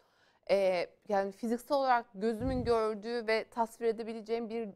[0.51, 4.69] E, yani fiziksel olarak gözümün gördüğü ve tasvir edebileceğim bir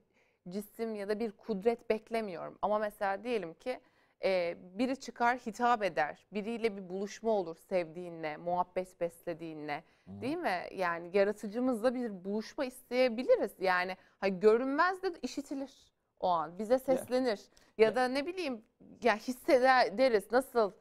[0.49, 2.59] cisim ya da bir kudret beklemiyorum.
[2.63, 3.81] Ama mesela diyelim ki
[4.25, 6.27] e, biri çıkar hitap eder.
[6.33, 9.85] Biriyle bir buluşma olur sevdiğinle, muhabbet beslediğinle.
[10.07, 10.61] Değil mi?
[10.75, 13.53] Yani yaratıcımızla bir buluşma isteyebiliriz.
[13.59, 15.90] Yani hani görünmez de işitilir
[16.21, 16.59] o an.
[16.59, 17.41] Bize seslenir.
[17.79, 18.65] Ya, Ya- da ne bileyim
[19.03, 20.33] ya hissederiz.
[20.33, 20.73] Nasıl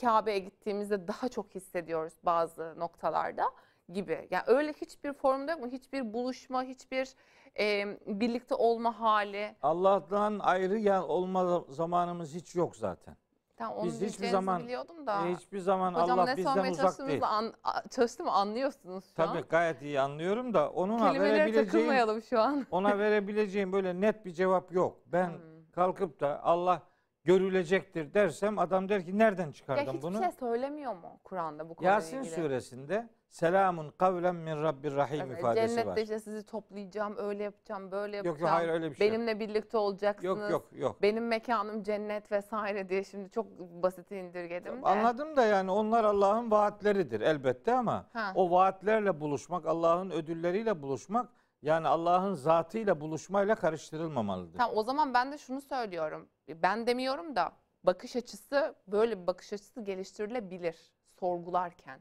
[0.00, 3.44] Kabe'ye gittiğimizde daha çok hissediyoruz bazı noktalarda
[3.92, 4.28] gibi.
[4.30, 5.66] Yani öyle hiçbir formda yok mu?
[5.66, 7.14] Hiçbir buluşma, hiçbir
[7.58, 9.56] e, birlikte olma hali.
[9.62, 13.16] Allah'tan ayrı ya olma zamanımız hiç yok zaten.
[13.56, 15.26] Tamam, onu Biz hiçbir zaman- biliyordum da.
[15.26, 17.20] E, hiçbir zaman Hocam Allah ne bizden sormaya uzak değil.
[17.24, 19.44] an, a- çalıştım anlıyorsunuz şu Tabii an.
[19.50, 22.66] gayet iyi anlıyorum da onunla Kelimelere verebileceğim takılmayalım şu an.
[22.70, 24.96] ona verebileceğim böyle net bir cevap yok.
[25.06, 25.40] Ben Hmm.
[25.74, 26.82] kalkıp da Allah
[27.24, 30.18] görülecektir dersem adam der ki nereden Ya çıkardın hiçbir bunu?
[30.22, 32.34] şey söylemiyor mu Kur'an'da bu konuyla Yasin ilgili?
[32.34, 35.96] suresinde selamun kavlen min rabbir rahim Evet, ifadesi Cennette var.
[35.96, 38.50] işte sizi toplayacağım, öyle yapacağım, böyle Yok yapacağım.
[38.50, 39.06] yok hayır öyle bir şey.
[39.06, 39.14] yok.
[39.14, 40.50] Benimle birlikte olacaksınız.
[40.50, 41.02] Yok yok yok.
[41.02, 44.86] Benim mekanım cennet vesaire diye şimdi çok basit indirgedim de.
[44.86, 48.32] Anladım da yani onlar Allah'ın vaatleridir elbette ama Ha.
[48.34, 51.28] o vaatlerle buluşmak, Allah'ın ödülleriyle buluşmak
[51.62, 54.58] yani Allah'ın zatıyla buluşmayla karıştırılmamalıdır.
[54.58, 56.28] Tamam o zaman ben de şunu söylüyorum.
[56.48, 57.52] Ben demiyorum da
[57.84, 60.76] bakış açısı böyle bir bakış açısı geliştirilebilir
[61.20, 62.00] sorgularken.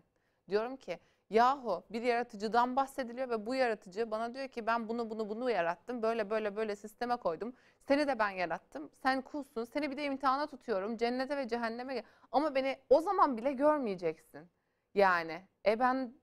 [0.50, 5.30] Diyorum ki yahu bir yaratıcıdan bahsediliyor ve bu yaratıcı bana diyor ki ben bunu bunu
[5.30, 6.02] bunu yarattım.
[6.02, 7.54] Böyle böyle böyle sisteme koydum.
[7.88, 8.90] Seni de ben yarattım.
[9.04, 9.64] Sen kulsun.
[9.64, 10.98] Seni bir de imtihana tutuyorum.
[10.98, 12.04] Cennete ve cehenneme.
[12.32, 14.48] Ama beni o zaman bile görmeyeceksin.
[14.94, 16.14] Yani e ben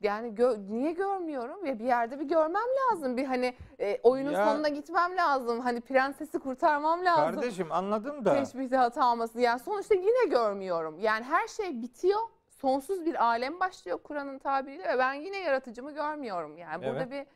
[0.00, 3.16] yani gö- niye görmüyorum ya bir yerde bir görmem lazım.
[3.16, 5.60] Bir hani e, oyunun Ya- sonuna gitmem lazım.
[5.60, 7.34] Hani prensesi kurtarmam lazım.
[7.34, 9.40] Kardeşim anladım da Teşbihte hata olmasın.
[9.40, 10.98] Yani sonuçta yine görmüyorum.
[11.00, 12.20] Yani her şey bitiyor.
[12.60, 16.56] Sonsuz bir alem başlıyor Kur'an'ın tabiriyle ve ben yine yaratıcımı görmüyorum.
[16.58, 17.10] Yani burada Evet.
[17.10, 17.26] bir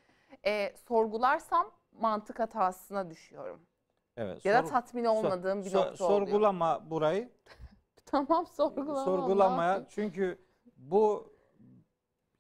[0.51, 3.61] e, sorgularsam mantık hatasına düşüyorum.
[4.17, 5.97] evet, Ya da tatmin olmadığım bir nokta oluyor.
[5.97, 7.31] sorgulama burayı.
[8.07, 9.05] Tamam sorgulama.
[9.05, 10.39] sorgulamaya çünkü
[10.77, 11.33] bu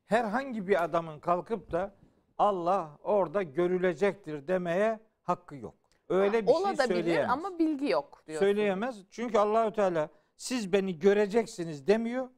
[0.06, 1.94] herhangi bir adamın kalkıp da
[2.38, 5.74] Allah orada görülecektir demeye hakkı yok.
[6.08, 7.30] Öyle bir şey Olabilir söyleyemez.
[7.30, 8.46] ama bilgi yok diyorsun.
[8.46, 9.04] Söyleyemez.
[9.10, 12.28] Çünkü Allahü Teala siz beni göreceksiniz demiyor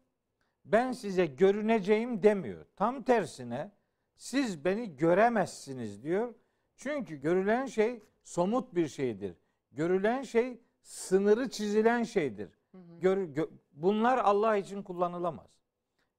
[0.65, 2.67] ben size görüneceğim demiyor.
[2.77, 3.71] Tam tersine
[4.17, 6.35] siz beni göremezsiniz diyor.
[6.77, 9.37] Çünkü görülen şey somut bir şeydir.
[9.73, 12.51] Görülen şey sınırı çizilen şeydir.
[13.01, 15.51] Gör, gö, bunlar Allah için kullanılamaz.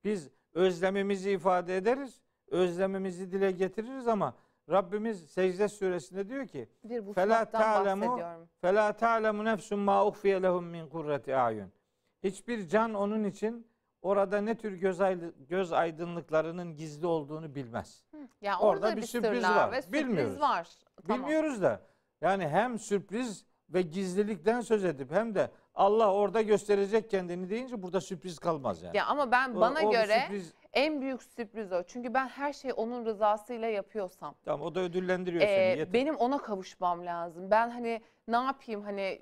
[0.03, 4.35] Biz özlemimizi ifade ederiz, özlemimizi dile getiririz ama
[4.69, 6.69] Rabbimiz Secde suresinde diyor ki:
[7.13, 8.19] "Fela ta'lemu
[8.61, 11.71] fela ta'lemu nefsun ma ukhfiye lehum min kurrati ayun."
[12.23, 13.67] Hiçbir can onun için
[14.03, 14.99] orada ne tür göz,
[15.49, 18.03] göz aydınlıklarının gizli olduğunu bilmez.
[18.41, 19.71] Ya Orada orada bir bir sürpriz var.
[19.71, 20.39] ve sürpriz Bilmiyoruz.
[20.41, 20.67] var.
[21.07, 21.21] Tamam.
[21.21, 21.81] Bilmiyoruz da
[22.21, 28.01] yani hem sürpriz ve gizlilikten söz edip hem de Allah orada gösterecek kendini deyince burada
[28.01, 28.97] sürpriz kalmaz yani.
[28.97, 31.83] Ya ama ben O- bana o bir göre sürpriz En büyük sürpriz o.
[31.83, 34.35] Çünkü ben her şeyi onun rızasıyla yapıyorsam.
[34.45, 35.79] Tamam o da ödüllendiriyor Ee, seni.
[35.79, 35.93] Yeter.
[35.93, 37.51] benim ona kavuşmam lazım.
[37.51, 39.21] Ben hani ne yapayım hani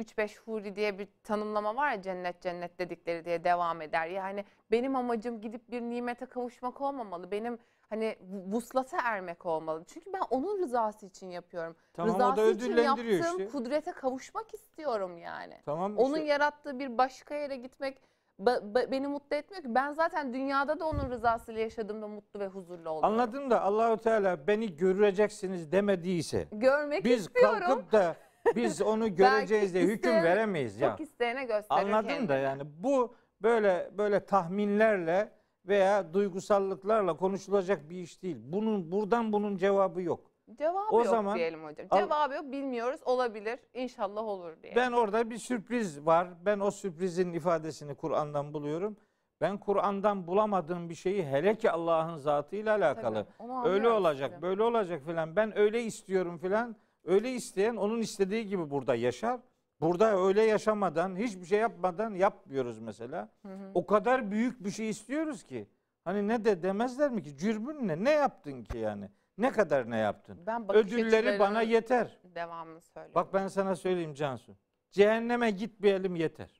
[0.00, 4.06] 3-5 huri diye bir tanımlama var ya cennet cennet dedikleri diye devam eder.
[4.06, 7.30] Yani benim amacım gidip bir nimete kavuşmak olmamalı.
[7.30, 7.58] Benim
[7.90, 9.84] hani vuslata ermek olmalı.
[9.86, 11.76] Çünkü ben onun rızası için yapıyorum.
[11.92, 13.52] Tamam o rızası da için ödüllendiriyor yaptığım işte.
[13.58, 15.54] kudrete kavuşmak istiyorum yani.
[15.64, 16.26] Tamam Onun işte.
[16.26, 17.98] yarattığı bir başka yere gitmek
[18.40, 19.74] ba- ba- beni mutlu etmiyor ki.
[19.74, 23.04] Ben zaten dünyada da onun rızasıyla yaşadığımda mutlu ve huzurlu oluyorum.
[23.20, 27.60] Anladım da Allahu Teala beni göreceksiniz demediyse Görmek biz istiyorum.
[27.60, 28.16] kalkıp da
[28.56, 30.90] biz onu göreceğiz diye hüküm isteyen- veremeyiz ya.
[30.90, 32.28] Çok isteyene gösterir Anladım kendini.
[32.28, 35.32] da yani bu böyle böyle tahminlerle
[35.66, 38.36] veya duygusallıklarla konuşulacak bir iş değil.
[38.40, 40.30] Bunun buradan bunun cevabı yok.
[40.58, 41.86] Cevabı O yok zaman diyelim hocam.
[41.94, 43.58] Cevabı yok bilmiyoruz olabilir.
[43.74, 44.76] İnşallah olur diye.
[44.76, 46.28] Ben orada bir sürpriz var.
[46.44, 48.96] Ben o sürprizin ifadesini Kur'an'dan buluyorum.
[49.40, 53.26] Ben Kur'an'dan bulamadığım bir şeyi hele ki Allah'ın zatıyla alakalı.
[53.38, 55.36] Tabii, Öyle olacak, böyle olacak filan.
[55.36, 56.76] Ben öyle istiyorum filan.
[57.04, 59.40] Öyle isteyen onun istediği gibi burada yaşar.
[59.80, 63.28] Burada öyle yaşamadan, hiçbir şey yapmadan yapmıyoruz mesela.
[63.42, 63.70] Hı hı.
[63.74, 65.68] O kadar büyük bir şey istiyoruz ki.
[66.04, 67.36] Hani ne de demezler mi ki?
[67.36, 68.04] Cürbün ne?
[68.04, 69.10] Ne yaptın ki yani?
[69.38, 70.38] Ne kadar ne yaptın?
[70.46, 72.18] Ben Ödülleri bana yeter.
[72.34, 73.14] devamını söylüyorum.
[73.14, 74.56] Bak ben sana söyleyeyim Cansu.
[74.90, 76.59] Cehenneme gitmeyelim yeter.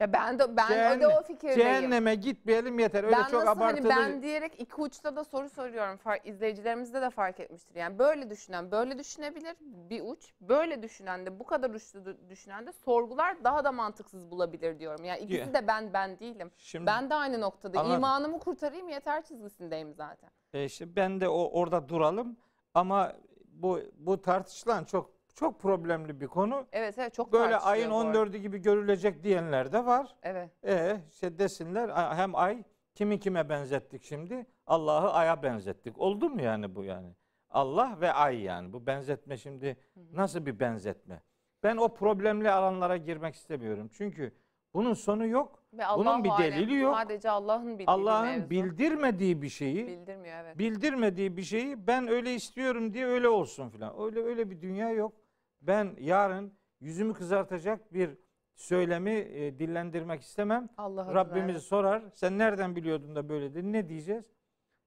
[0.00, 1.58] Ya ben de ben Cehennem- de o fikirdeyim.
[1.60, 3.04] Cehenneme gitmeyelim yeter.
[3.04, 3.92] Öyle ben çok nasıl abartılı.
[3.92, 5.96] hani ben diyerek iki uçta da soru soruyorum.
[5.96, 7.74] Fark, izleyicilerimizde de fark etmiştir.
[7.74, 10.32] Yani böyle düşünen böyle düşünebilir bir uç.
[10.40, 15.04] Böyle düşünen de bu kadar uçlu düşünen de sorgular daha da mantıksız bulabilir diyorum.
[15.04, 16.50] Yani ikisi de ben ben değilim.
[16.56, 17.80] Şimdi Ben de aynı noktada.
[17.80, 17.96] Anladım.
[17.96, 20.30] İmanımı kurtarayım yeter çizgisindeyim zaten.
[20.54, 22.36] e, işte ben de o orada duralım
[22.74, 23.12] ama
[23.48, 26.66] bu bu tartışılan çok çok problemli bir konu.
[26.72, 28.18] Evet evet çok Böyle ayın bu arada.
[28.18, 30.14] 14'ü gibi görülecek diyenler de var.
[30.22, 30.50] Evet.
[30.64, 34.46] E işte desinler hem ay kimi kime benzettik şimdi?
[34.66, 35.98] Allah'ı aya benzettik.
[35.98, 37.08] Oldu mu yani bu yani?
[37.50, 38.72] Allah ve ay yani.
[38.72, 39.76] Bu benzetme şimdi
[40.12, 41.22] nasıl bir benzetme?
[41.62, 43.90] Ben o problemli alanlara girmek istemiyorum.
[43.92, 44.32] Çünkü
[44.74, 45.62] bunun sonu yok.
[45.72, 46.96] Bunun bir alem delili yok.
[46.96, 50.58] Sadece Allah'ın bildiği Allah'ın bildirmediği bir şeyi bildirmiyor evet.
[50.58, 54.00] bildirmediği bir şeyi ben öyle istiyorum diye öyle olsun filan.
[54.00, 55.25] Öyle öyle bir dünya yok.
[55.60, 58.18] Ben yarın yüzümü kızartacak bir
[58.54, 60.68] söylemi e, dillendirmek istemem.
[60.76, 61.62] Allah Rabbimiz evet.
[61.62, 62.02] sorar.
[62.14, 63.72] Sen nereden biliyordun da böyle dedi?
[63.72, 64.24] Ne diyeceğiz?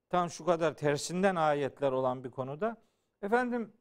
[0.10, 2.78] Tam şu kadar tersinden ayetler olan bir konuda.
[3.22, 3.74] Efendim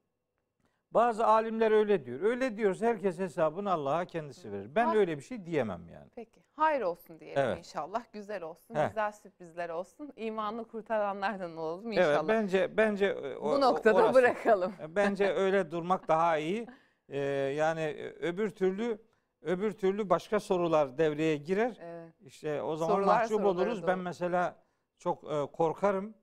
[0.91, 2.21] bazı alimler öyle diyor.
[2.21, 2.83] Öyle diyoruz.
[2.83, 4.75] Herkes hesabını Allah'a kendisi verir.
[4.75, 6.11] Ben öyle bir şey diyemem yani.
[6.15, 6.41] Peki.
[6.57, 7.59] Hayır olsun diyelim Evet.
[7.59, 8.05] inşallah.
[8.13, 8.75] Güzel olsun.
[8.75, 8.89] Heh.
[8.89, 10.13] Güzel sürprizler olsun.
[10.17, 12.29] İmanını kurtaranlardan olalım Evet inşallah.
[12.29, 14.15] bence bence e, o- Bu o- noktada orası.
[14.15, 14.73] bırakalım.
[14.83, 16.67] E, Bence öyle durmak daha iyi.
[17.09, 17.19] Ee,
[17.57, 18.99] yani e, öbür türlü
[19.43, 21.77] öbür türlü başka sorular devreye girer.
[21.81, 22.13] Evet.
[22.21, 23.87] İşte o zaman Sorular mahcup sorulara oluruz.
[23.87, 24.03] Ben doğru.
[24.05, 24.57] mesela
[24.99, 26.15] çok e, korkarım.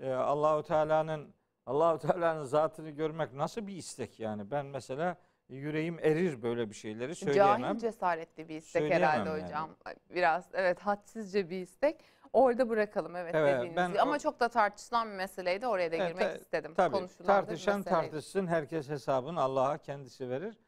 [0.00, 1.34] E, Allahu Teala'nın
[1.66, 4.50] Allahu Teala'nın zatını görmek nasıl bir istek yani?
[4.50, 5.16] Ben mesela
[5.48, 7.60] yüreğim erir böyle bir şeyleri söyleyemem.
[7.62, 9.42] Cahil cesaretli bir istek Söyleyemem herhalde yani.
[9.44, 9.70] hocam.
[10.10, 12.04] Biraz evet hadsizce bir istek.
[12.32, 14.00] Orada bırakalım evet, Evet, dediğiniz ben gibi.
[14.00, 15.66] Ama o- çok da tartışılan bir meseleydi.
[15.66, 16.74] Oraya da Evet, girmek ta- istedim.
[16.74, 18.46] Tabii Konuşulan tartışan tartışsın.
[18.46, 20.58] Herkes hesabını Allah'a kendisi verir.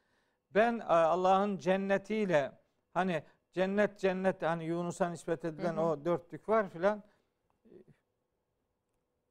[0.51, 2.53] Ben e, Allah'ın cennetiyle
[2.95, 5.85] hani cennet cennet hani Yunus'a nispet edilen Hı hı.
[5.85, 7.03] o dörtlük var filan.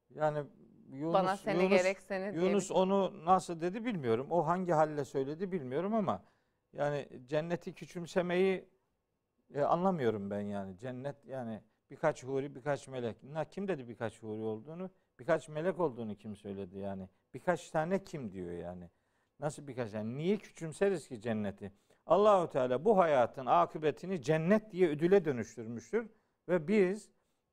[0.10, 0.44] Yani
[0.92, 4.28] Yunus, Bana seni Yunus, gerek seni diye Yunus bir- onu nasıl dedi bilmiyorum.
[4.32, 6.24] O hangi halle söyledi bilmiyorum ama
[6.74, 8.70] yani cenneti küçümsemeyi
[9.54, 10.78] e, anlamıyorum ben yani.
[10.78, 13.24] Cennet yani birkaç huri, birkaç melek.
[13.24, 14.90] Na, kim dedi birkaç huri olduğunu?
[15.20, 17.10] Birkaç melek olduğunu kim söyledi yani?
[17.34, 18.90] Birkaç tane kim diyor yani?
[19.40, 20.18] Nasıl birkaç yani?
[20.18, 21.72] Niye küçümseriz ki cenneti?
[22.06, 26.10] Allahu Teala bu hayatın akıbetini cennet diye ödüle dönüştürmüştür
[26.50, 27.10] ve biz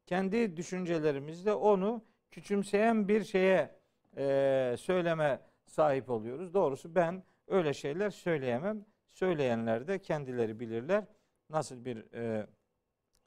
[0.06, 3.70] kendi düşüncelerimizle onu küçümseyen bir şeye
[4.16, 6.54] e, söyleme sahip oluyoruz.
[6.54, 8.84] Doğrusu ben öyle şeyler söyleyemem.
[9.12, 11.04] Söyleyenler de kendileri bilirler.
[11.50, 12.46] Nasıl bir e,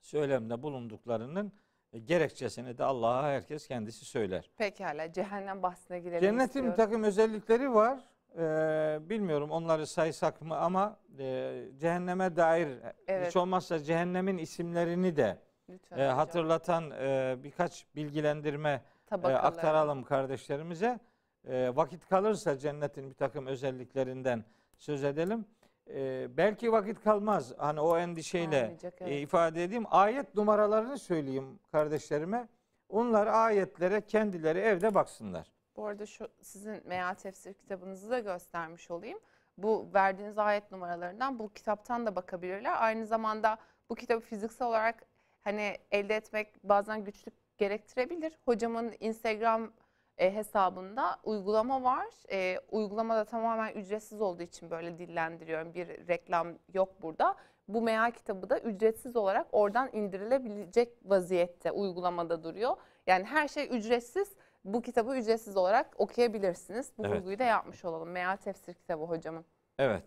[0.01, 1.51] söylemde bulunduklarının
[1.93, 4.49] e, gerekçesini de Allah'a herkes kendisi söyler.
[4.57, 6.75] Pekala cehennem bahsine girelim Cennetin bir istiyorum.
[6.75, 7.99] takım özellikleri var.
[8.37, 12.67] Ee, bilmiyorum onları saysak mı ama e, cehenneme dair
[13.07, 13.27] Evet.
[13.27, 15.37] hiç olmazsa cehennemin isimlerini de
[15.69, 20.99] Lütfen e, hatırlatan e, birkaç bilgilendirme e, aktaralım kardeşlerimize.
[21.47, 24.43] E, vakit kalırsa cennetin bir takım özelliklerinden
[24.77, 25.45] söz edelim.
[25.87, 27.53] E, belki vakit kalmaz.
[27.57, 29.23] Hani o endişeyle Kalmayacak, e, evet.
[29.23, 29.85] ifade edeyim.
[29.91, 32.47] Ayet numaralarını söyleyeyim kardeşlerime.
[32.89, 35.51] Onlar ayetlere kendileri evde baksınlar.
[35.75, 39.19] Bu arada şu sizin meal tefsir kitabınızı da göstermiş olayım.
[39.57, 42.75] Bu verdiğiniz ayet numaralarından bu kitaptan da bakabilirler.
[42.77, 43.57] Aynı zamanda
[43.89, 45.05] bu kitabı fiziksel olarak
[45.41, 48.37] hani elde etmek bazen güçlük gerektirebilir.
[48.45, 49.71] Hocamın Instagram
[50.17, 52.07] e, hesabında uygulama var.
[52.31, 55.73] E, uygulama da tamamen ücretsiz olduğu için böyle dillendiriyorum.
[55.73, 57.35] Bir reklam yok burada.
[57.67, 62.75] Bu meal kitabı da ücretsiz olarak oradan indirilebilecek vaziyette uygulamada duruyor.
[63.07, 64.35] Yani her şey ücretsiz.
[64.65, 66.91] Bu kitabı ücretsiz olarak okuyabilirsiniz.
[66.97, 67.21] Bu Evet.
[67.21, 68.09] vurguyu da yapmış olalım.
[68.09, 69.45] Meal tefsir kitabı hocamın.
[69.79, 70.03] Evet.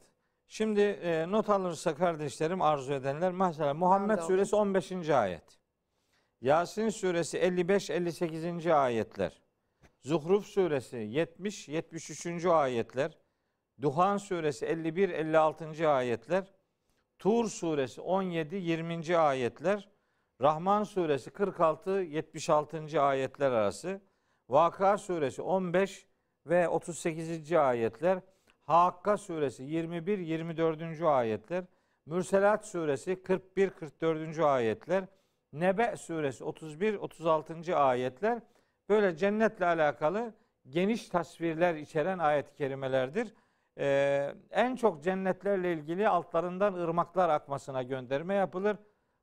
[0.47, 5.11] Şimdi e, not alırsa kardeşlerim arzu edenler mesela Muhammed suresi 15.
[5.11, 5.59] ayet.
[6.41, 8.67] Yasin suresi 55 58.
[8.67, 9.43] ayetler.
[10.01, 12.45] Zuhruf suresi 70 73.
[12.47, 13.19] ayetler.
[13.83, 15.89] Duhan suresi 51 56.
[15.89, 16.55] ayetler.
[17.19, 19.17] Tur suresi 17 20.
[19.17, 19.89] ayetler.
[20.43, 23.03] Rahman suresi 46 76.
[23.03, 24.01] ayetler arası.
[24.49, 26.07] Vakıa suresi 15
[26.47, 27.53] ve 38.
[27.53, 28.21] ayetler.
[28.67, 31.03] Hakka suresi 21 24.
[31.03, 31.65] ayetler.
[32.07, 34.39] Mürselat suresi 41 44.
[34.39, 35.05] ayetler.
[35.55, 37.77] Nebe suresi 31 36.
[37.77, 38.43] ayetler
[38.89, 40.35] böyle cennetle alakalı
[40.69, 43.35] geniş tasvirler içeren ayet-i kerimelerdir.
[43.79, 48.77] Ee, en çok cennetlerle ilgili altlarından ırmaklar akmasına gönderme yapılır.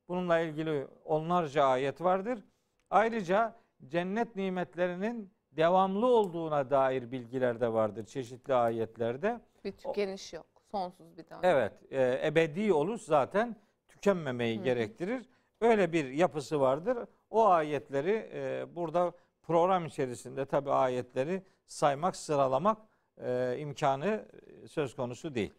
[0.07, 2.43] Bununla ilgili onlarca ayet vardır.
[2.89, 3.55] Ayrıca
[3.87, 9.39] cennet nimetlerinin devamlı olduğuna dair bilgiler de vardır çeşitli ayetlerde.
[9.65, 10.45] Bir tükeniş yok.
[10.71, 11.47] Sonsuz bir tane.
[11.47, 13.55] Evet, e, ebedi oluş zaten
[13.87, 14.63] tükenmemeyi hı.
[14.63, 15.25] gerektirir.
[15.61, 16.97] Öyle bir yapısı vardır.
[17.29, 19.11] O ayetleri e, burada
[19.43, 22.77] program içerisinde tabi ayetleri saymak, sıralamak
[23.17, 24.25] e, imkanı
[24.67, 25.53] söz konusu değil.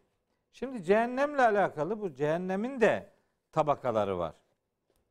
[0.53, 3.11] Şimdi cehennemle alakalı bu cehennemin de
[3.53, 4.35] tabakaları var.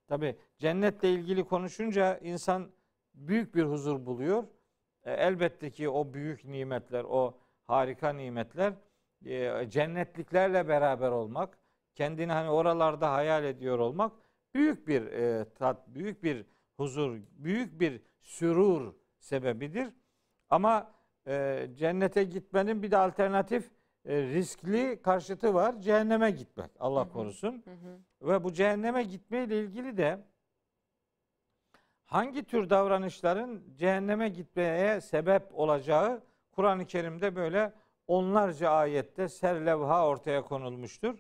[0.08, 2.72] Tabi cennetle ilgili konuşunca insan
[3.14, 4.44] büyük bir huzur buluyor.
[5.04, 8.74] E, elbette ki o büyük nimetler, o harika nimetler
[9.26, 11.58] e, cennetliklerle beraber olmak,
[11.96, 14.12] kendini hani oralarda hayal ediyor olmak
[14.56, 16.46] büyük bir e, tat, büyük bir
[16.78, 19.94] huzur, büyük bir sürur sebebidir.
[20.50, 20.92] Ama
[21.28, 23.72] e, cennete gitmenin bir de alternatif
[24.06, 25.80] e, riskli karşıtı var.
[25.80, 26.72] Cehenneme gitmek.
[26.80, 27.64] Allah korusun.
[27.66, 28.30] Hı hı.
[28.30, 30.20] Ve bu cehenneme gitmeyle ilgili de
[32.06, 37.74] hangi tür davranışların cehenneme gitmeye sebep olacağı Kur'an-ı Kerim'de böyle
[38.08, 41.20] onlarca ayette serlevha ortaya konulmuştur.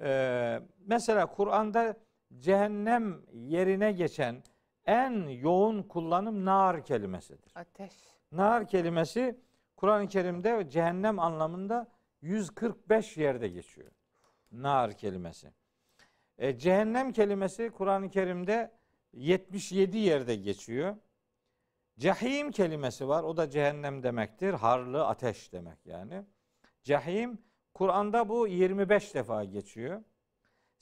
[0.00, 1.96] Ee, mesela Kur'an'da
[2.38, 4.42] cehennem yerine geçen
[4.86, 7.52] en yoğun kullanım nar kelimesidir.
[7.54, 7.92] Ateş.
[8.32, 9.40] Nar kelimesi
[9.76, 11.88] Kur'an-ı Kerim'de cehennem anlamında
[12.22, 13.90] 145 yerde geçiyor.
[14.52, 15.52] Nar kelimesi.
[16.38, 18.72] E, cehennem kelimesi Kur'an-ı Kerim'de
[19.12, 20.96] 77 yerde geçiyor.
[21.98, 23.22] Cehim kelimesi var.
[23.22, 24.52] O da cehennem demektir.
[24.52, 26.24] Harlı ateş demek yani.
[26.82, 27.38] Cehim
[27.74, 30.02] Kur'an'da bu 25 defa geçiyor.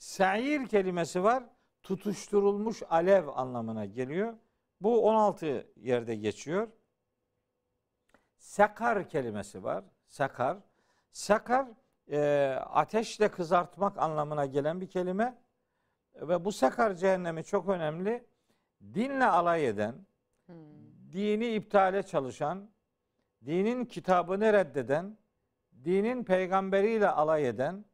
[0.01, 1.43] Sa'ir kelimesi var.
[1.83, 4.33] Tutuşturulmuş alev anlamına geliyor.
[4.81, 6.67] Bu 16 yerde geçiyor.
[8.37, 9.83] Sakar kelimesi var.
[10.07, 10.57] Sakar.
[11.11, 11.67] Sakar
[12.11, 15.37] e, ateşle kızartmak anlamına gelen bir kelime.
[16.15, 18.25] Ve bu sakar cehennemi çok önemli.
[18.93, 19.95] Dinle alay eden,
[20.45, 20.55] Hmm.
[21.11, 22.69] dini iptale çalışan,
[23.45, 25.17] dinin kitabını reddeden,
[25.83, 27.85] dinin peygamberiyle alay eden,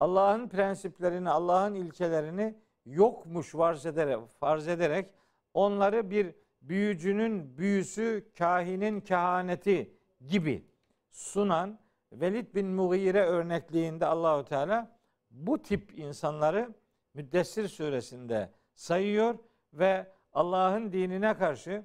[0.00, 2.54] Allah'ın prensiplerini, Allah'ın ilkelerini
[2.86, 5.10] yokmuş farz ederek, farz ederek
[5.54, 10.64] onları bir büyücünün büyüsü, kahinin kehaneti gibi
[11.10, 11.78] sunan
[12.12, 14.98] Velid bin Mughire örnekliğinde Allahu Teala
[15.30, 16.74] bu tip insanları
[17.14, 19.38] Müddessir suresinde sayıyor
[19.72, 21.84] ve Allah'ın dinine karşı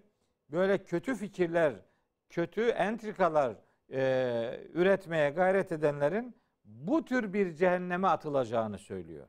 [0.49, 1.73] böyle kötü fikirler,
[2.29, 3.55] kötü entrikalar
[3.91, 9.27] e, üretmeye gayret edenlerin bu tür bir cehenneme atılacağını söylüyor.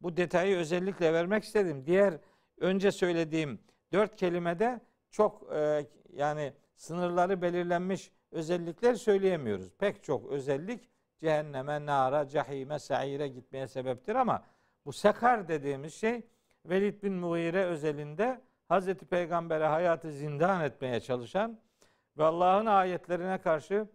[0.00, 1.82] Bu detayı özellikle vermek istedim.
[1.86, 2.14] Diğer
[2.60, 3.60] önce söylediğim
[3.92, 9.72] dört kelimede çok e, yani sınırları belirlenmiş özellikler söyleyemiyoruz.
[9.78, 14.44] Pek çok özellik cehenneme, nara, cahime, saire gitmeye sebeptir ama
[14.86, 16.26] bu sekar dediğimiz şey
[16.66, 21.60] Velid bin Mughire özelinde Hazreti Peygamber'e hayatı zindan etmeye çalışan
[22.18, 23.86] ve Allah'ın ayetlerine karşı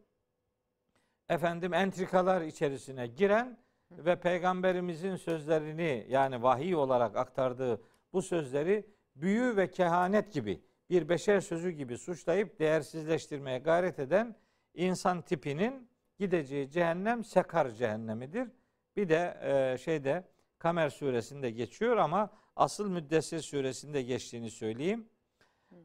[1.32, 3.58] efendim entrikalar içerisine giren
[3.92, 7.82] ve peygamberimizin sözlerini yani vahiy olarak aktardığı
[8.14, 14.36] bu sözleri büyü ve kehanet gibi bir beşer sözü gibi suçlayıp değersizleştirmeye gayret eden
[14.74, 18.48] insan tipinin gideceği cehennem sekar cehennemidir.
[18.96, 20.24] Bir de e, şeyde
[20.60, 25.10] Kamer suresinde geçiyor ama asıl Müddessir suresinde geçtiğini söyleyeyim.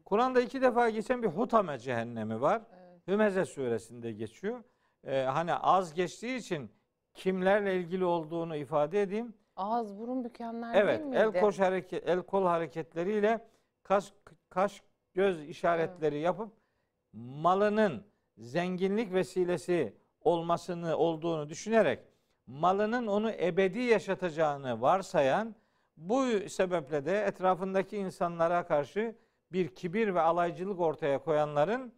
[0.05, 2.61] Kur'an'da iki defa geçen bir Hutame cehennemi var.
[2.71, 3.07] Evet.
[3.07, 4.63] Hümeze suresinde geçiyor.
[5.07, 6.71] Ee, hani az geçtiği için
[7.13, 9.33] kimlerle ilgili olduğunu ifade edeyim.
[9.55, 11.17] Ağız burun bükenler Evet, değil miydi?
[11.35, 13.47] el koş hareket, el kol hareketleriyle
[13.83, 14.13] kaş
[14.49, 14.81] kaş
[15.13, 16.51] göz işaretleri yapıp
[17.13, 18.03] malının
[18.37, 21.99] zenginlik vesilesi olmasını olduğunu düşünerek
[22.47, 25.55] malının onu ebedi yaşatacağını varsayan
[25.97, 29.15] bu sebeple de etrafındaki insanlara karşı
[29.51, 31.93] bir kibir ve alaycılık ortaya koyanların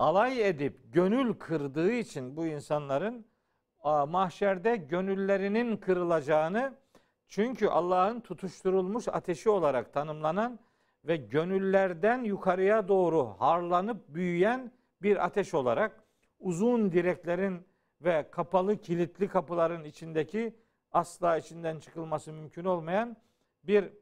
[0.00, 3.26] alay edip gönül kırdığı için bu insanların
[4.08, 6.74] mahşerde gönüllerinin kırılacağını
[7.28, 10.58] çünkü Allah'ın tutuşturulmuş ateşi olarak tanımlanan
[11.04, 14.72] ve gönüllerden yukarıya doğru harlanıp büyüyen
[15.02, 16.04] bir ateş olarak
[16.38, 17.66] uzun direklerin
[18.00, 20.56] ve kapalı kilitli kapıların içindeki
[20.92, 23.16] asla içinden çıkılması mümkün olmayan
[23.64, 23.92] bir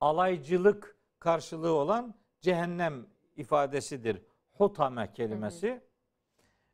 [0.00, 4.22] alaycılık karşılığı olan cehennem ifadesidir.
[4.60, 5.80] Hutame kelimesi.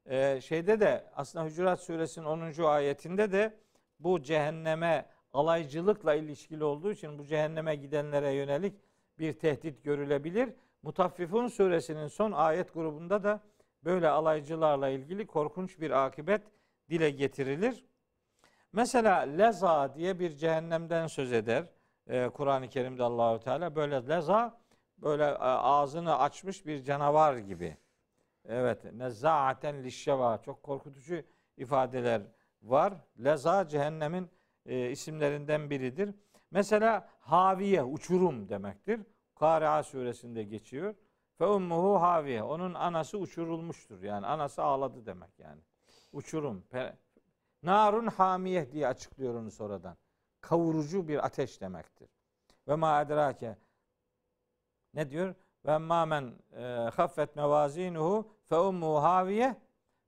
[0.07, 2.63] Ee, şeyde de aslında Hucurat suresinin 10.
[2.65, 3.57] ayetinde de
[4.01, 8.75] bu cehenneme alaycılıkla ilişkili olduğu için bu cehenneme gidenlere yönelik
[9.19, 10.55] bir tehdit görülebilir.
[10.83, 13.41] Mutaffifun suresinin son ayet grubunda da
[13.85, 16.43] böyle alaycılarla ilgili korkunç bir akibet
[16.91, 17.85] dile getirilir.
[18.73, 21.65] Mesela leza diye bir cehennemden söz eder.
[22.09, 24.59] Ee, Kur'an-ı Kerim'de Allahu Teala böyle leza
[24.99, 27.77] böyle e, ağzını açmış bir canavar gibi.
[28.45, 31.23] Evet, nezzaten lişşeva çok korkutucu
[31.57, 32.23] ifadeler
[32.63, 32.95] var.
[33.25, 34.31] Leza cehennemin
[34.67, 36.15] e, isimlerinden biridir.
[36.51, 39.01] Mesela haviye uçurum demektir.
[39.35, 40.95] Kari'a suresinde geçiyor.
[41.39, 42.43] Fe ummuhu haviye.
[42.43, 44.03] Onun anası uçurulmuştur.
[44.03, 45.61] Yani anası ağladı demek yani.
[46.13, 46.65] Uçurum.
[47.63, 49.97] Narun hamiye diye açıklıyor onu sonradan.
[50.41, 52.09] Kavurucu bir ateş demektir.
[52.69, 53.57] Ve ma edrake.
[54.97, 55.35] Ne diyor?
[55.67, 56.63] Ve ma men e,
[56.95, 59.57] haffet mevazinuhu fe ummuhu haviye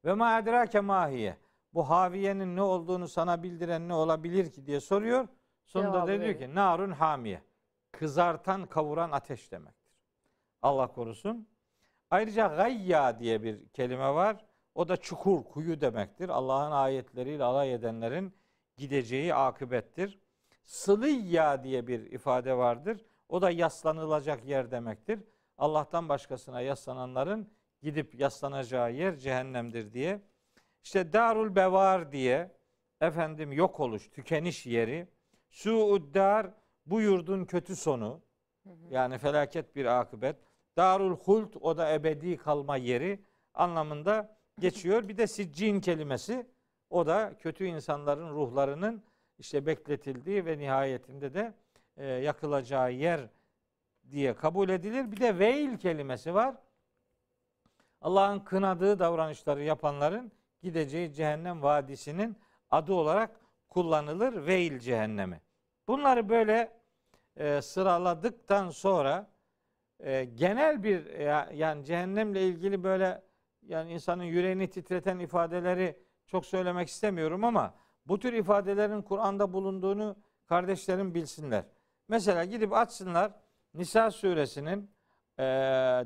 [0.04, 1.36] ve ma edrake mahiye.
[1.74, 5.28] Bu haviyenin ne olduğunu sana bildiren ne olabilir ki diye soruyor.
[5.64, 7.42] Sonunda da diyor ki narun hamiye.
[7.92, 9.92] Kızartan, kavuran ateş demektir.
[10.62, 11.48] Allah korusun.
[12.10, 14.44] Ayrıca gayya diye bir kelime var.
[14.74, 16.28] O da çukur, kuyu demektir.
[16.28, 18.34] Allah'ın ayetleriyle alay edenlerin
[18.76, 20.18] gideceği akıbettir.
[20.64, 23.04] Sılıyya diye bir ifade vardır.
[23.28, 25.20] O da yaslanılacak yer demektir.
[25.58, 27.48] Allah'tan başkasına yaslananların
[27.82, 30.20] gidip yaslanacağı yer cehennemdir diye.
[30.84, 32.56] İşte Darul Bevar diye
[33.00, 35.08] efendim yok oluş, tükeniş yeri.
[35.50, 36.46] Suuddar
[36.86, 38.20] bu yurdun kötü sonu.
[38.90, 40.36] Yani felaket bir akıbet.
[40.76, 43.20] Darul Hult o da ebedi kalma yeri
[43.54, 45.08] anlamında geçiyor.
[45.08, 46.46] Bir de siccin kelimesi
[46.90, 49.02] o da kötü insanların ruhlarının
[49.38, 51.54] işte bekletildiği ve nihayetinde de
[51.98, 53.20] e, yakılacağı yer
[54.10, 55.12] diye kabul edilir.
[55.12, 56.54] Bir de veil kelimesi var.
[58.00, 60.32] Allah'ın kınadığı davranışları yapanların
[60.62, 62.36] gideceği cehennem vadisinin
[62.70, 63.30] adı olarak
[63.68, 64.46] kullanılır.
[64.46, 65.40] Veil cehennemi.
[65.88, 66.72] Bunları böyle
[67.36, 69.30] e, sıraladıktan sonra
[70.00, 73.22] e, genel bir ya- yani cehennemle ilgili böyle
[73.62, 75.96] yani insanın yüreğini titreten ifadeleri
[76.26, 77.74] çok söylemek istemiyorum ama
[78.06, 81.64] bu tür ifadelerin Kur'an'da bulunduğunu kardeşlerim bilsinler.
[82.08, 83.32] Mesela gidip açsınlar
[83.74, 84.90] Nisa suresinin
[85.38, 85.44] e,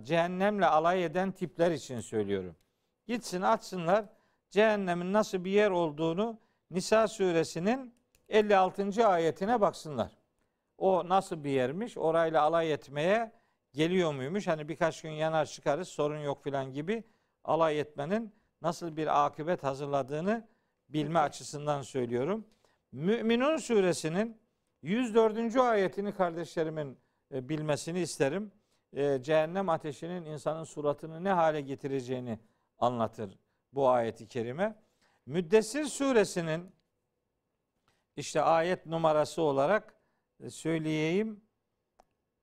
[0.03, 2.57] cehennemle alay eden tipler için söylüyorum.
[3.07, 4.05] Gitsin açsınlar
[4.51, 6.41] cehennemin nasıl bir yer olduğunu
[6.71, 7.95] Nisa suresinin
[8.29, 9.07] 56.
[9.07, 10.19] ayetine baksınlar.
[10.79, 11.99] O nasıl bir yermiş?
[11.99, 13.33] Orayla alay etmeye
[13.73, 14.47] geliyor muymuş?
[14.47, 17.05] Hani birkaç gün yanar çıkarız sorun yok filan gibi
[17.45, 20.49] alay etmenin nasıl bir akıbet hazırladığını
[20.89, 22.47] bilme açısından söylüyorum.
[22.93, 24.41] Müminun suresinin
[24.83, 25.57] 104.
[25.57, 26.99] ayetini kardeşlerimin
[27.35, 28.53] e, bilmesini isterim.
[28.93, 32.39] E, Cehennem ateşinin insanın suratını ne hale getireceğini
[32.78, 33.39] anlatır
[33.72, 34.76] bu ayeti kerime.
[35.26, 36.72] Müddessir suresinin
[38.16, 39.95] işte ayet numarası olarak
[40.41, 41.41] e, söyleyeyim.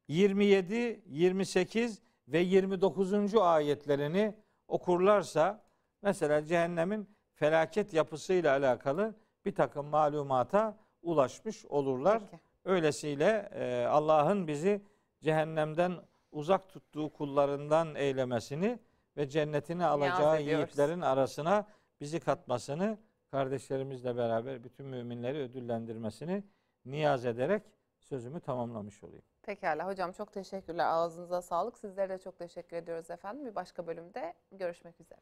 [0.07, 3.35] 27, 28 ve 29.
[3.35, 4.35] ayetlerini
[4.67, 5.63] okurlarsa
[6.01, 9.15] mesela cehennemin felaket yapısıyla alakalı
[9.45, 12.21] bir takım malumata ulaşmış olurlar.
[12.31, 12.43] Peki.
[12.65, 14.81] Öylesiyle e, Allah'ın bizi
[15.21, 15.93] cehennemden
[16.31, 18.79] uzak tuttuğu kullarından eylemesini
[19.17, 20.67] ve cennetine alacağı ediyoruz.
[20.67, 21.67] yiğitlerin arasına
[22.01, 22.97] bizi katmasını
[23.31, 26.43] kardeşlerimizle beraber bütün müminleri ödüllendirmesini
[26.85, 27.63] niyaz ederek
[27.99, 29.23] sözümü tamamlamış olayım.
[29.43, 30.85] Pekala hocam çok teşekkürler.
[30.85, 31.77] Ağzınıza sağlık.
[31.77, 33.45] Sizlere de çok teşekkür ediyoruz efendim.
[33.45, 35.19] Bir başka bölümde görüşmek üzere.